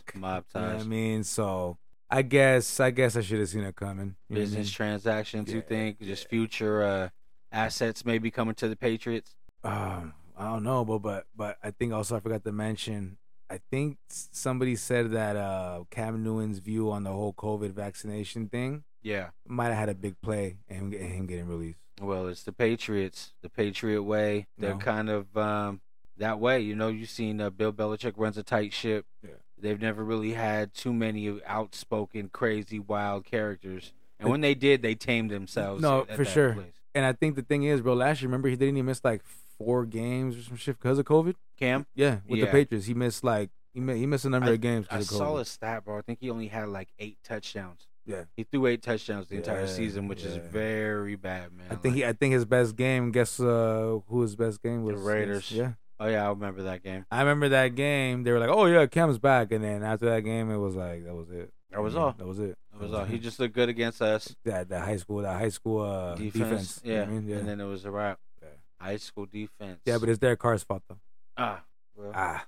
[0.00, 0.14] back.
[0.16, 1.24] Mob You know I mean?
[1.24, 1.78] So
[2.10, 3.96] I guess, I guess I should have seen it coming.
[3.98, 4.72] You know what I business mean?
[4.72, 5.48] transactions.
[5.50, 7.08] You Yeah, think just future uh,
[7.52, 9.34] assets may be coming to the Patriots?
[9.62, 13.18] Um, I don't know, but but but I think also I forgot to mention
[13.50, 18.84] I think somebody said that uh, Cam Newton's view on the whole COVID vaccination thing
[19.02, 19.30] Yeah.
[19.46, 21.80] might have had a big play in him, him getting released.
[22.00, 24.46] Well, it's the Patriots, the Patriot way.
[24.56, 24.78] They're No.
[24.78, 25.80] kind of um,
[26.20, 26.60] that way.
[26.60, 29.04] You know, you've seen uh, Bill Belichick runs a tight ship.
[29.22, 29.30] Yeah.
[29.58, 33.92] They've never really had too many outspoken, crazy, wild characters.
[34.18, 35.82] And when they did, they tamed themselves.
[35.82, 36.54] No, for sure.
[36.54, 36.72] place.
[36.94, 39.22] And I think the thing is, bro, last year, remember he didn't he miss like
[39.58, 41.34] four games or some shit because of COVID?
[41.58, 42.46] Cam, Yeah, with Yeah.
[42.46, 44.96] the Patriots, he missed like he missed, he missed a number I- of games I
[44.98, 45.18] because of COVID.
[45.18, 45.98] saw a stat, bro.
[45.98, 47.86] I think he only had like eight touchdowns.
[48.06, 48.24] Yeah.
[48.36, 51.66] He threw eight touchdowns the entire season, which is very bad, man.
[51.70, 52.04] I think he.
[52.04, 53.12] I think his best game.
[53.12, 55.02] Guess uh, who his best game The was?
[55.02, 55.52] Raiders.
[55.52, 57.04] Yeah, Oh yeah, I remember that game.
[57.10, 58.22] I remember that game.
[58.24, 61.04] They were like, "Oh yeah, Cam's back," and then after that game, it was like
[61.04, 61.52] that was it.
[61.70, 62.12] That was Mhm, all.
[62.18, 62.56] That was it.
[62.72, 63.04] That was all.
[63.04, 64.34] He just looked good against us.
[64.44, 66.80] that that high school that high school uh, defense, defense.
[66.82, 67.02] you know yeah.
[67.02, 67.28] I mean?
[67.28, 67.36] yeah.
[67.36, 68.18] And then it was a wrap.
[68.42, 68.48] Yeah.
[68.80, 69.80] High school defense.
[69.84, 70.98] yeah, but it's Derek Carr's fault though.
[71.36, 71.62] ah,
[71.94, 72.46] well, Ah,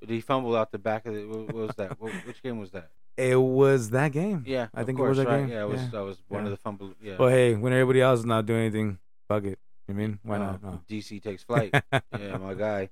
[0.00, 1.24] did he fumbled out the back of the?
[1.26, 2.00] What, was that?
[2.00, 2.90] what, which game was that?
[3.16, 4.42] it was that game.
[4.46, 5.40] Yeah, I think course, it was that right?
[5.42, 5.48] game.
[5.50, 5.80] Yeah, it was.
[5.82, 5.88] Yeah.
[5.92, 6.46] That was one Yeah.
[6.46, 6.92] of the fumble.
[7.00, 7.16] Yeah.
[7.18, 9.58] Well, hey, when everybody else is not doing anything, fuck it.
[9.88, 10.62] You mean why Uh, not?
[10.62, 10.80] No.
[10.88, 11.70] DC takes flight.
[11.92, 12.90] yeah, my guy.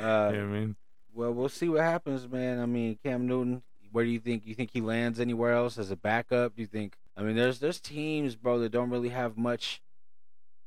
[0.00, 0.76] Uh, you know what I mean?
[1.14, 2.58] Well, we'll see what happens, man.
[2.60, 3.62] I mean, Cam Newton.
[3.92, 6.54] Where do you think you think he lands anywhere else as a backup?
[6.56, 6.96] Do you think?
[7.16, 9.80] I mean, there's there's teams, bro, that don't really have much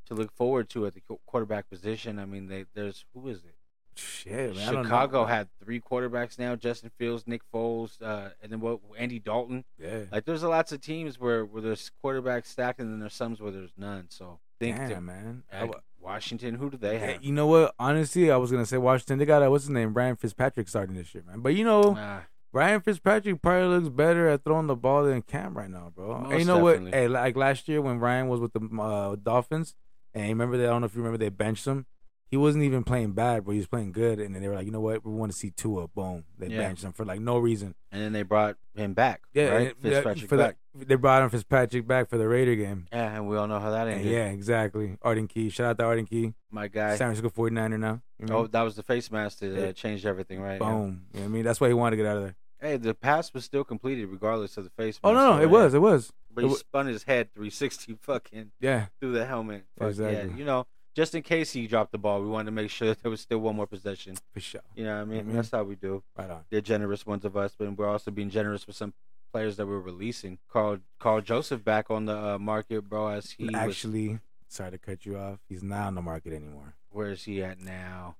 [0.06, 2.18] to look forward to at the quarterback position.
[2.18, 3.54] I mean, they there's who is it?
[3.94, 4.68] Shit, man.
[4.68, 4.88] I don't know.
[4.88, 8.80] Chicago had three quarterbacks now: Justin Fields, Nick Foles, uh, and then what?
[8.98, 9.64] Andy Dalton.
[9.78, 10.04] Yeah.
[10.10, 13.52] Like, there's lots of teams where where there's quarterbacks stacked, and then there's some where
[13.52, 14.06] there's none.
[14.08, 15.42] So think that- Damn, man.
[15.52, 15.68] I
[16.00, 17.22] Washington, who do they Hey, have?
[17.24, 17.74] you know what?
[17.78, 19.18] Honestly, I was gonna say Washington.
[19.18, 21.40] They got a, what's his name, Brian Fitzpatrick, starting this year, man.
[21.40, 25.56] But you know, Ah, Brian Fitzpatrick probably looks better at throwing the ball than Cam
[25.56, 26.16] right now, bro.
[26.28, 26.80] and you know what?
[26.88, 29.74] Hey, like last year when Ryan was with the uh, Dolphins,
[30.12, 31.86] and remember that I don't know if you remember they benched him.
[32.32, 34.18] He wasn't even playing bad, but he was playing good.
[34.18, 35.04] And then they were like, you know what?
[35.04, 35.86] We want to see Tua.
[35.88, 36.24] Boom.
[36.38, 36.58] They Yeah.
[36.60, 37.74] benched him for like no reason.
[37.92, 39.20] and then they brought him back.
[39.34, 39.66] Yeah, right?
[39.68, 40.56] and- Fitzpatrick for back.
[40.74, 42.86] the, they brought him Fitzpatrick back for the Raider game.
[42.90, 44.10] Yeah, and we all know how that And ended.
[44.10, 44.96] yeah, exactly.
[45.02, 45.50] Arden Key.
[45.50, 46.32] Shout out to Arden Key.
[46.50, 46.96] My guy.
[46.96, 48.00] San Francisco 49er now.
[48.18, 48.36] You know?
[48.38, 49.66] Oh, that was the face mask that Yeah.
[49.66, 50.54] uh, changed everything, right?
[50.58, 50.58] Yeah.
[50.70, 51.02] Boom.
[51.12, 51.44] You know what I mean?
[51.44, 52.34] That's why he wanted to get out of there.
[52.62, 55.00] Hey, the pass was still completed regardless of the face mask.
[55.04, 55.42] Oh, no, no.
[55.42, 55.74] It was.
[55.74, 56.12] It was.
[56.34, 58.86] But it he spun his head 360 fucking Yeah.
[59.00, 59.66] through the helmet.
[59.78, 60.30] Fuck, Exactly.
[60.30, 62.94] Yeah, you know, just in case he dropped the ball, we wanted to make sure
[62.94, 64.16] there was still one more possession.
[64.32, 64.60] For sure.
[64.74, 65.24] You know what I mean?
[65.26, 65.32] Mhm.
[65.34, 66.02] That's how we do.
[66.16, 66.44] Right on.
[66.50, 68.92] They're generous ones of us, but we're also being generous with some
[69.32, 70.38] players that we're releasing.
[70.48, 73.08] Karl Karl Joseph back on the uh, market, bro.
[73.08, 75.38] As he was, Actually, sorry to cut you off.
[75.48, 76.74] He's not on the market anymore.
[76.90, 78.16] where is he at now?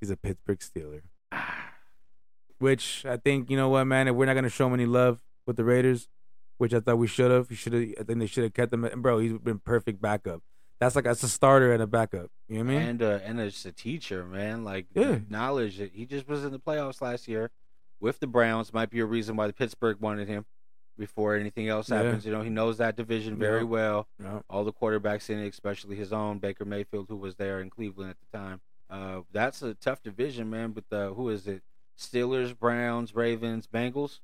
[0.00, 1.02] He's a Pittsburgh Steeler.
[2.58, 5.20] Which I think, you know what, man, if we're not gonna show him any love
[5.46, 6.08] with the Raiders,
[6.58, 8.84] which I thought we should have, should have I think they should have kept him
[8.84, 10.42] and bro, he's been perfect backup.
[10.80, 12.30] That's like that's a starter and a backup.
[12.48, 12.88] You know what I mean?
[12.88, 15.12] and uh, and as a teacher, man, like Yeah.
[15.12, 17.50] the knowledge that he just was in the playoffs last year
[18.00, 20.44] with the Browns might be a reason why the Pittsburgh wanted him
[20.98, 22.02] before anything else Yeah.
[22.02, 22.26] happens.
[22.26, 23.64] You know, he knows that division very Yeah.
[23.64, 24.08] well.
[24.22, 24.40] Yeah.
[24.50, 28.10] All the quarterbacks in it, especially his own Baker Mayfield, who was there in Cleveland
[28.10, 28.60] at the time.
[28.90, 30.72] Uh, that's a tough division, man.
[30.72, 31.62] But uh, who is it?
[31.98, 34.18] Steelers, Browns, Ravens, Bengals.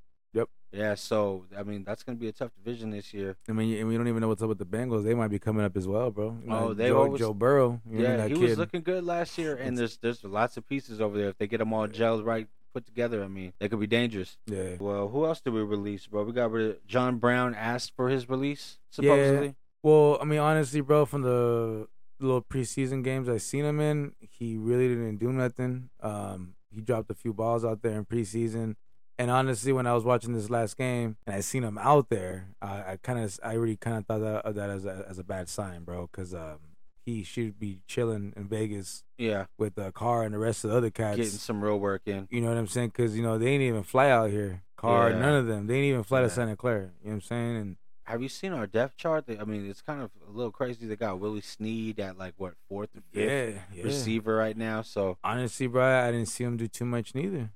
[0.73, 3.37] Yeah, so I mean that's gonna be a tough division this year.
[3.49, 5.05] I mean, and we don't even know what's up with the Bengals.
[5.05, 6.37] They might be coming up as well, bro.
[6.43, 7.81] You know, Oh, they Joe, always- Joe Burrow.
[7.85, 8.43] Know, yeah, he kid.
[8.51, 11.29] was looking good last year, and there's there's lots of pieces over there.
[11.31, 14.39] If they get them all gelled right, put together, I mean, they could be dangerous.
[14.47, 14.77] Yeah.
[14.79, 16.23] Well, who else did we release, bro?
[16.23, 17.55] We got rid of John Brown.
[17.57, 19.47] Asked for his release, supposedly.
[19.47, 19.53] Yeah.
[19.83, 21.89] Well, I mean, honestly, bro, from the
[22.21, 25.89] little preseason games I seen him in, he really didn't do nothing.
[26.01, 28.77] Um, he dropped a few balls out there in preseason,
[29.21, 32.49] and honestly, when I was watching this last game and I seen him out there,
[32.63, 35.19] I, I kind of, I really kind of thought that, of that as a as
[35.19, 36.59] a bad sign, bro, because um,
[37.05, 40.77] he should be chilling in Vegas Yeah, with the car and the rest of the
[40.77, 41.17] other cats.
[41.17, 42.29] getting some real work in.
[42.31, 42.89] You know what I'm saying?
[42.89, 44.63] Because you know they ain't even fly out here.
[44.77, 45.19] Car, Yeah.
[45.19, 45.67] none of them.
[45.67, 46.29] They ain't even fly Yeah.
[46.29, 46.81] to Santa Clara.
[46.81, 47.57] You know what I'm saying?
[47.57, 49.25] And Have you seen our depth chart?
[49.29, 50.87] I mean, it's kind of a little crazy.
[50.87, 53.85] They got Willie Snead at like what fourth or fifth yeah, yeah.
[53.85, 54.83] receiver right now.
[54.83, 57.51] So, Honestly, bro, I didn't see him do too much neither.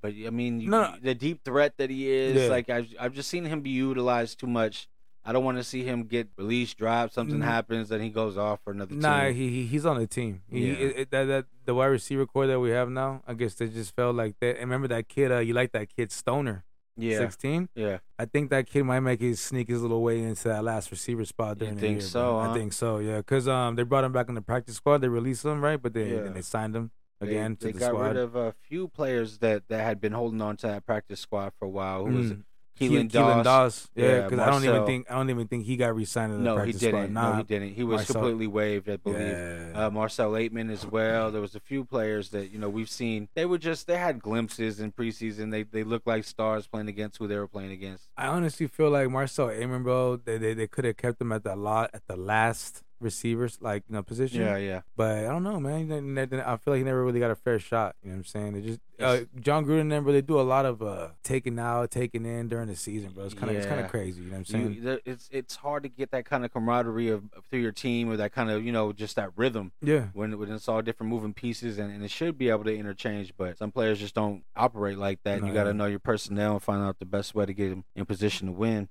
[0.00, 0.94] But I mean, you, No.
[1.02, 2.48] the deep threat that he is, Yeah.
[2.48, 4.88] like I've I've just seen him be utilized too much.
[5.26, 7.44] I don't want to see him get released, drop, something Mm.
[7.44, 9.34] happens, then he goes off for another Nah, team.
[9.34, 10.42] he, he he's on the team.
[10.50, 10.72] He, Yeah.
[10.74, 13.68] it, it- that, that the wide receiver core that we have now, I guess they
[13.68, 14.56] just felt like that.
[14.56, 15.32] And remember that kid?
[15.32, 16.64] Uh, you like that kid Stoner,
[16.98, 17.70] yeah, sixteen?
[17.74, 17.98] yeah.
[18.18, 21.24] I think that kid might make his sneak his little way into that last receiver
[21.24, 21.56] spot.
[21.58, 22.50] During the think year, so, huh?
[22.50, 22.98] I think so.
[22.98, 24.98] Yeah, because um they brought him back in the practice squad.
[24.98, 26.20] They released him right, but they Yeah.
[26.24, 26.90] then they signed him
[27.28, 28.06] again they, to the got squad.
[28.08, 31.52] rid of a few players that, that had been holding on to that practice squad
[31.58, 32.06] for a while.
[32.06, 32.42] Who was Mm.
[32.80, 33.44] Keelan Keelan Keelan Doss.
[33.44, 33.90] Doss.
[33.94, 36.38] Yeah, Yeah, because I don't even think I don't even think he got re-signed the
[36.38, 36.88] No, he didn't.
[36.90, 37.10] squad.
[37.10, 37.74] Nah, no, he didn't.
[37.74, 39.20] He was Marcel- completely waived, I believe.
[39.20, 39.86] Yeah.
[39.86, 41.30] Uh, Marcell Ateman as well.
[41.30, 43.28] There was a few players that you know we've seen.
[43.34, 45.52] They were just they had glimpses in preseason.
[45.52, 48.08] They they looked like stars playing against who they were playing against.
[48.16, 50.16] I honestly feel like Marcell Ateman, bro.
[50.16, 53.84] They they, they could have kept him at the lot at the last receivers like
[53.88, 54.40] you know position.
[54.40, 54.80] Yeah, yeah.
[54.96, 55.78] But I don't know, man.
[55.80, 57.96] He didn't- didn't- I feel like he never really got a fair shot.
[58.02, 58.52] You know what I'm saying?
[58.54, 62.24] They just uh, Jon Gruden never they do a lot of uh, taking out, taking
[62.24, 63.24] in during the season, bro.
[63.24, 64.22] It's kind of it's kind of crazy.
[64.22, 64.84] You know what I'm saying?
[64.84, 68.10] there- it's it's hard to get that kind of camaraderie of, of through your team
[68.10, 70.06] or that kind of you know just that rhythm yeah.
[70.12, 73.34] when when it's all different moving pieces and, and it should be able to interchange.
[73.36, 75.40] But some players just don't operate like that.
[75.40, 75.76] No, you got to yeah.
[75.76, 78.52] know your personnel and find out the best way to get them in position to
[78.52, 78.88] win.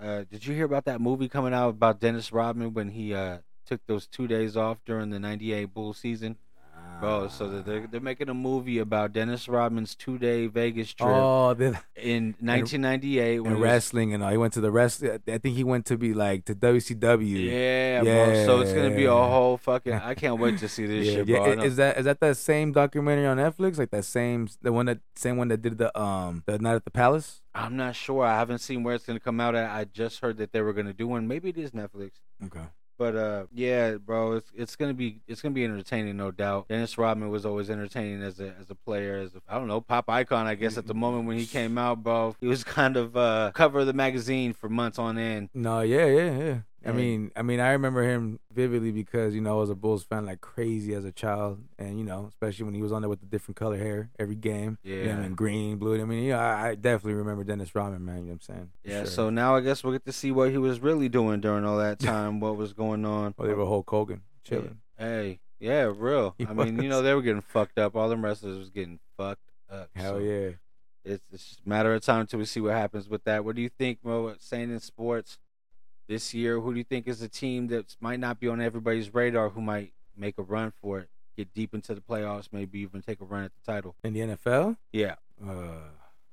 [0.00, 3.38] Uh, did you hear about that movie coming out about Dennis Rodman when he uh,
[3.66, 6.36] took those two days off during the '98 Bull season?
[7.00, 11.54] Bro, so they're, they're making a movie about Dennis Rodman's two day Vegas trip Oh,
[11.54, 14.30] then in 1998 when and he was- wrestling and all.
[14.30, 15.02] He went to the rest.
[15.02, 17.50] I think he went to be like to WCW.
[17.50, 18.44] Yeah, bro.
[18.44, 19.94] So it's gonna be a whole fucking.
[19.94, 21.36] I can't wait to see this Yeah, shit, yeah.
[21.38, 21.52] bro.
[21.62, 23.78] I- Is that is that that same documentary on Netflix?
[23.78, 26.84] Like that same the one that same one that did the um the night at
[26.84, 27.40] the palace?
[27.54, 28.24] I'm not sure.
[28.24, 29.70] I haven't seen where it's gonna come out at.
[29.70, 31.26] I just heard that they were gonna do one.
[31.26, 32.12] Maybe it is Netflix.
[32.44, 32.60] Okay.
[33.00, 36.68] But uh, yeah, bro, it's it's gonna be it's gonna be entertaining, no doubt.
[36.68, 39.80] Dennis Rodman was always entertaining as a as a player, as a I don't know
[39.80, 40.76] pop icon, I guess.
[40.76, 43.86] At the moment when he came out, bro, he was kind of uh cover of
[43.86, 45.48] the magazine for months on end.
[45.54, 46.58] No, yeah, yeah, yeah.
[46.86, 50.02] I mean, I mean, I remember him vividly because you know I was a Bulls
[50.02, 53.08] fan like crazy as a child, and you know, especially when he was on there
[53.08, 54.78] with the different color hair every game.
[54.82, 55.20] You know, I Yeah.
[55.20, 56.00] mean, green, blue.
[56.00, 58.16] I mean, you know, I, I definitely remember Dennis Rodman, man.
[58.16, 58.70] You know what I'm saying?
[58.82, 59.06] Yeah, sure.
[59.06, 61.76] so now I guess we'll get to see what he was really doing during all
[61.78, 63.34] that time, what was going on.
[63.36, 64.78] well, they were Hulk Hogan chilling.
[64.98, 66.34] Hey, yeah, real.
[66.38, 67.94] He I mean, you know, they were getting fucked up.
[67.94, 69.90] All them wrestlers was getting fucked up.
[69.94, 70.50] Hell so yeah.
[71.04, 73.44] It's, it's just a matter of time until we see what happens with that.
[73.44, 75.38] What do you think, Mo, saying in sports
[76.10, 76.60] this year?
[76.60, 79.60] Who do you think is a team that might not be on everybody's radar who
[79.60, 83.24] might make a run for it, get deep into the playoffs, maybe even take a
[83.24, 83.94] run at the title?
[84.04, 85.14] In the NFL, Yeah.
[85.42, 85.88] uh,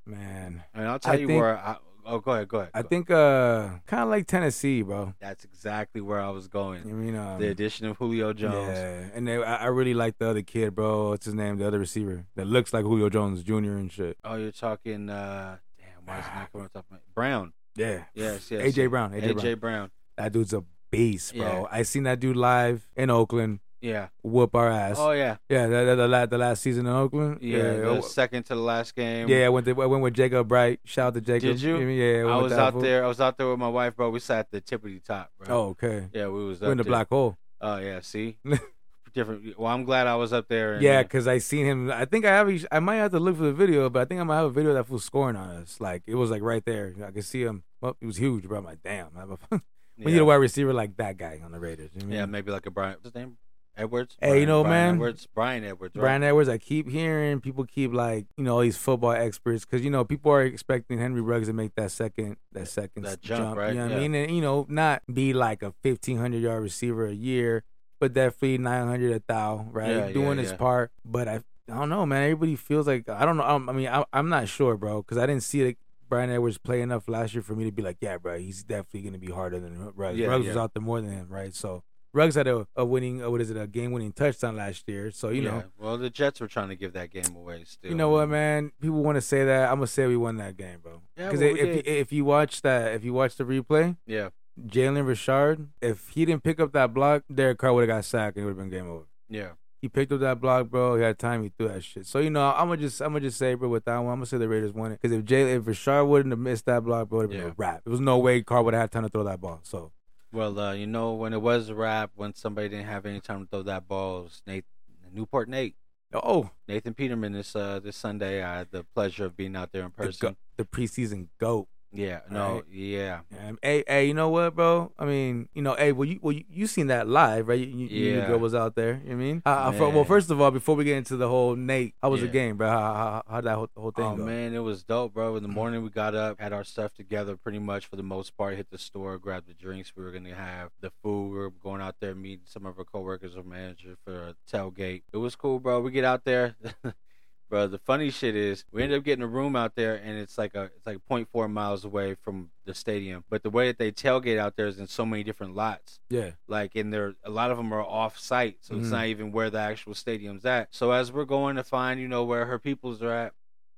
[0.05, 1.57] man, I mean, I'll tell I you think- where.
[1.57, 2.71] I, oh, go ahead, go ahead.
[2.73, 5.13] I think uh, kind of like Tennessee, bro.
[5.19, 7.05] that's exactly where I was I going.
[7.05, 8.69] mean, um, The addition of Julio Jones.
[8.69, 11.09] Yeah, and they, I, I really like the other kid, bro.
[11.09, 11.57] What's his name?
[11.57, 13.53] The other receiver that looks like Julio Jones Jr.
[13.77, 14.17] and shit.
[14.23, 15.09] Oh, you're talking.
[15.09, 16.85] uh Damn, why is it not coming up?
[17.13, 17.53] Brown.
[17.77, 18.03] Yeah.
[18.13, 18.61] Yes, yes.
[18.63, 19.11] AJ Brown.
[19.13, 19.59] AJ, AJ Brown.
[19.59, 19.91] Brown.
[20.17, 21.45] That dude's a beast, bro.
[21.45, 21.65] Yeah.
[21.71, 24.07] I seen that dude live in Oakland Yeah.
[24.23, 24.95] whoop our ass.
[24.97, 25.37] Oh yeah.
[25.49, 27.39] Yeah, the, the, the, la- the last season in Oakland.
[27.41, 27.61] Yeah.
[27.73, 29.27] the oh, second to the last game.
[29.29, 29.45] yeah.
[29.45, 30.79] I went, to, I went with Jacob Bright.
[30.85, 31.49] Shout out to Jacob.
[31.49, 31.73] Did you?
[31.73, 31.85] what I?
[31.85, 32.25] Yeah.
[32.25, 32.81] I was out fool.
[32.81, 33.03] there.
[33.05, 34.09] I was out there with my wife, bro.
[34.09, 35.55] We sat at the tippity top, bro.
[35.55, 36.07] Oh, okay.
[36.13, 36.91] Yeah, we was We're in the there.
[36.91, 37.37] black hole.
[37.61, 37.99] Oh yeah.
[38.01, 38.37] See.
[39.13, 39.57] Different.
[39.59, 40.73] Well, I'm glad I was up there.
[40.75, 41.91] And, Yeah, because I seen him.
[41.91, 42.65] I think I have.
[42.71, 44.49] I might have to look for the video, but I think I might have a
[44.51, 45.79] video that was scoring on us.
[45.79, 46.93] Like it was like right there.
[47.05, 47.63] I could see him.
[47.81, 48.59] Well, he was huge, bro.
[48.59, 49.07] I'm like, damn.
[49.15, 49.59] I have a, we
[49.97, 50.05] yeah.
[50.07, 51.91] need a wide receiver like that guy on the Raiders.
[51.95, 52.31] You know I Yeah, mean?
[52.31, 52.93] maybe like a Bryan.
[52.93, 53.37] What's his name?
[53.79, 54.17] Edwards.
[54.19, 55.27] Hey, you know, Bryan man, Edwards.
[55.35, 55.95] Bryan Edwards.
[55.95, 56.01] Right?
[56.01, 56.49] Bryan Edwards.
[56.49, 60.03] I keep hearing people keep like you know all these football experts because you know
[60.03, 63.69] people are expecting Henry Ruggs to make that second that second That s- jump, right?
[63.69, 63.97] You know what Yeah.
[63.97, 64.15] I mean?
[64.15, 67.63] And you know not be like a 1500 yard receiver a year,
[67.99, 69.89] but definitely 900 a thou, right?
[69.89, 70.57] Yeah, yeah, Doing his yeah.
[70.57, 70.91] part.
[71.05, 71.36] But I
[71.69, 72.23] I don't know, man.
[72.23, 73.43] Everybody feels like I don't know.
[73.43, 75.77] I'm- I mean, I, I'm not sure, bro, because I didn't see like
[76.10, 79.01] Bryan Edwards play enough last year for me to be like, yeah, bro, he's definitely
[79.01, 80.17] gonna be harder than Ruggs.
[80.17, 81.53] Yeah, Ruggs was out there more than him, right?
[81.53, 81.83] So.
[82.13, 85.12] Ruggs had a, a winning, uh, what is it, a game-winning touchdown last year.
[85.12, 87.63] So you know, Well, the Jets were trying to give that game away.
[87.65, 87.91] Still.
[87.91, 88.71] you know what, man?
[88.81, 89.69] People want to say that.
[89.69, 91.01] I'm gonna say we won that game, bro.
[91.15, 91.88] Yeah, Because well, we if did.
[91.88, 94.29] if you watch that, if you watch the replay, Yeah.
[94.65, 98.37] Jalen Richard, if he didn't pick up that block, Derek Carr would have got sacked
[98.37, 99.05] and it would have been game over.
[99.29, 99.51] Yeah.
[99.79, 100.95] He picked up that block, bro.
[100.95, 101.43] He had time.
[101.43, 102.07] He threw that shit.
[102.07, 104.17] So you know, I'm gonna just, I'm gonna just say, bro, with that one, I'm
[104.17, 104.99] gonna say the Raiders won it.
[104.99, 107.51] Because if Jay, if Richard wouldn't have missed that block, bro, it would have been
[107.51, 107.83] a wrap.
[107.83, 109.59] There was no way Carr would have had time to throw that ball.
[109.61, 109.91] So
[110.31, 113.43] Well, uh, you know, when it was a wrap, when somebody didn't have any time
[113.43, 114.65] to throw that ball, it was Nate,
[115.13, 115.75] Newport Nate,
[116.11, 117.33] oh, Nathan Peterman.
[117.33, 120.29] This uh, this Sunday, I had the pleasure of being out there in the, person.
[120.29, 121.67] go- the preseason goat.
[121.93, 122.63] Yeah, no, Right.
[122.69, 124.91] yeah, Um, hey, hey, you know what, bro?
[125.00, 127.58] I mean, you know, hey, well, you, well, you, you seen that live, right?
[127.60, 128.28] You, you, you Yeah.
[128.28, 129.02] girl was out there.
[129.04, 129.41] You know I mean?
[129.45, 132.21] Uh, fir- well, first of all, before we get into the whole Nate, how was
[132.21, 132.67] the game, bro?
[132.69, 134.26] How how how that whole, whole thing Oh go?
[134.26, 135.38] man, it was dope, bro.
[135.38, 138.36] In the morning, we got up, had our stuff together, pretty much for the most
[138.38, 138.58] part.
[138.58, 141.31] Hit the store, grabbed the drinks we were gonna have, the food.
[141.31, 145.04] We were going out there, meeting some of our coworkers or manager for a tailgate.
[145.13, 145.79] It was cool, bro.
[145.79, 146.56] We get out there.
[147.50, 150.37] Bro, the funny shit is we ended up getting a room out there, and it's
[150.37, 153.23] like a it's like 0.4 miles away from the stadium.
[153.29, 156.31] But the way that they tailgate out there is in so many different lots Yeah,
[156.48, 158.91] like and there a lot of them are off site so it's Mhm.
[158.91, 162.25] not even where the actual stadium's at so as we're going to find you know
[162.25, 163.33] where her peoples are at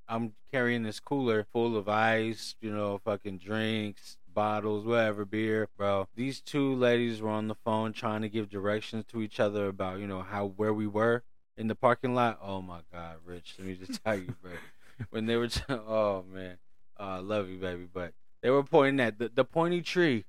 [0.07, 6.07] I'm carrying this cooler full of ice, you know, fucking drinks, bottles, whatever, beer, bro.
[6.15, 9.99] These two ladies were on the phone trying to give directions to each other about,
[9.99, 11.21] you know, how where we were
[11.59, 12.39] in the parking lot.
[12.41, 14.51] Oh my God, Rich, let me just tell you, bro.
[15.11, 16.57] When they were, t- oh man,
[16.99, 20.25] uh, I love you, baby, but they were pointing at the, the pointy tree.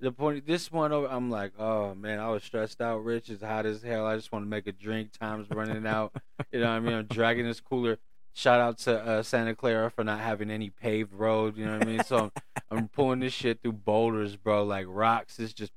[0.00, 3.04] The point, this one over, I'm like, oh man, I was stressed out.
[3.04, 4.06] Rich is hot as hell.
[4.06, 5.12] I just want to make a drink.
[5.18, 6.12] Time's running out.
[6.50, 6.94] You know what I mean?
[6.94, 7.98] I'm dragging this cooler.
[8.32, 11.58] Shout out to uh, Santa Clara for not having any paved road.
[11.58, 12.04] You know what I mean?
[12.04, 12.32] So I'm,
[12.70, 15.38] I'm pulling this shit through boulders, bro, like rocks.
[15.38, 15.72] It's just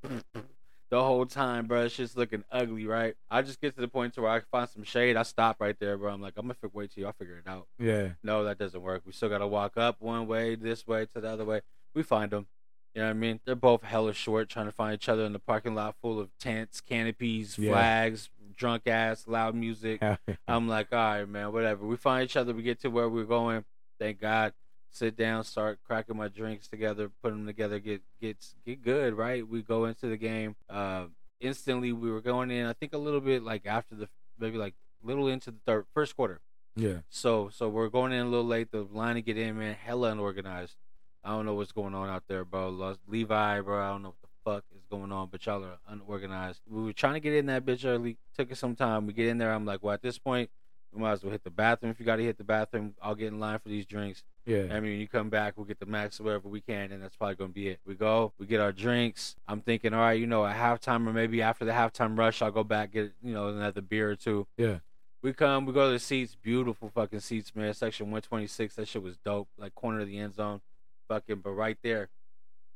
[0.89, 1.83] the whole time, bro.
[1.85, 3.15] It's just looking ugly, right?
[3.29, 5.15] I just get to the point to where I find some shade.
[5.15, 6.11] I stop right there, bro.
[6.13, 7.67] I'm like, I'm gonna wait till y'all figure it out.
[7.77, 8.09] Yeah.
[8.23, 9.03] No, that doesn't work.
[9.05, 11.61] We still gotta walk up one way, this way, to the other way.
[11.93, 12.47] We find them.
[12.95, 13.39] You know what I mean?
[13.45, 16.29] They're both hella short, trying to find each other in the parking lot full of
[16.39, 17.71] tents, canopies, Yeah.
[17.71, 20.01] flags, drunk ass, loud music.
[20.47, 21.85] I'm like, all right, man, whatever.
[21.85, 22.53] We find each other.
[22.53, 23.63] We get to where we're going.
[23.99, 24.53] Thank God.
[24.91, 29.47] Sit down, start cracking my drinks together, put them together, get get get good, right?
[29.47, 30.55] We go into the game.
[30.69, 31.05] Uh,
[31.39, 32.65] instantly, we were going in.
[32.65, 34.09] I think a little bit like after the
[34.39, 34.73] maybe like
[35.03, 36.41] little into the third first quarter.
[36.75, 36.97] yeah.
[37.09, 38.71] So so we're going in a little late.
[38.71, 40.75] The line to get in, man, hella unorganized.
[41.23, 42.69] I don't know what's going on out there, bro.
[42.69, 43.81] Lost Levi, bro.
[43.83, 46.61] I don't know what the fuck is going on, but y'all are unorganized.
[46.67, 48.17] We were trying to get in that bitch early.
[48.35, 49.05] Took us some time.
[49.05, 49.53] We get in there.
[49.53, 50.49] I'm like, well, at this point,
[50.93, 51.91] we might as well hit the bathroom.
[51.91, 54.23] If you got to hit the bathroom, I'll get in line for these drinks.
[54.49, 54.63] Yeah.
[54.71, 57.03] I mean, when you come back, we'll get the max or whatever we can, and
[57.03, 57.79] that's probably gonna be it.
[57.85, 59.35] We go, we get our drinks.
[59.47, 62.51] I'm thinking, all right, you know, at halftime or maybe after the halftime rush, I'll
[62.51, 64.47] go back get you know another beer or two.
[64.57, 64.79] Yeah.
[65.21, 67.73] We come, we go to the seats, beautiful fucking seats, man.
[67.73, 69.49] Section 126, that shit was dope.
[69.57, 70.61] Like corner of the end zone,
[71.09, 72.09] fucking, but right there,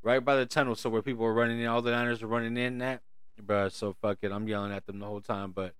[0.03, 2.57] right by the tunnel, so where people were running in, all the Niners were running
[2.57, 2.79] in.
[2.79, 3.01] That,
[3.41, 5.51] bruh, so fuck it, I'm yelling at them the whole time.
[5.51, 5.73] But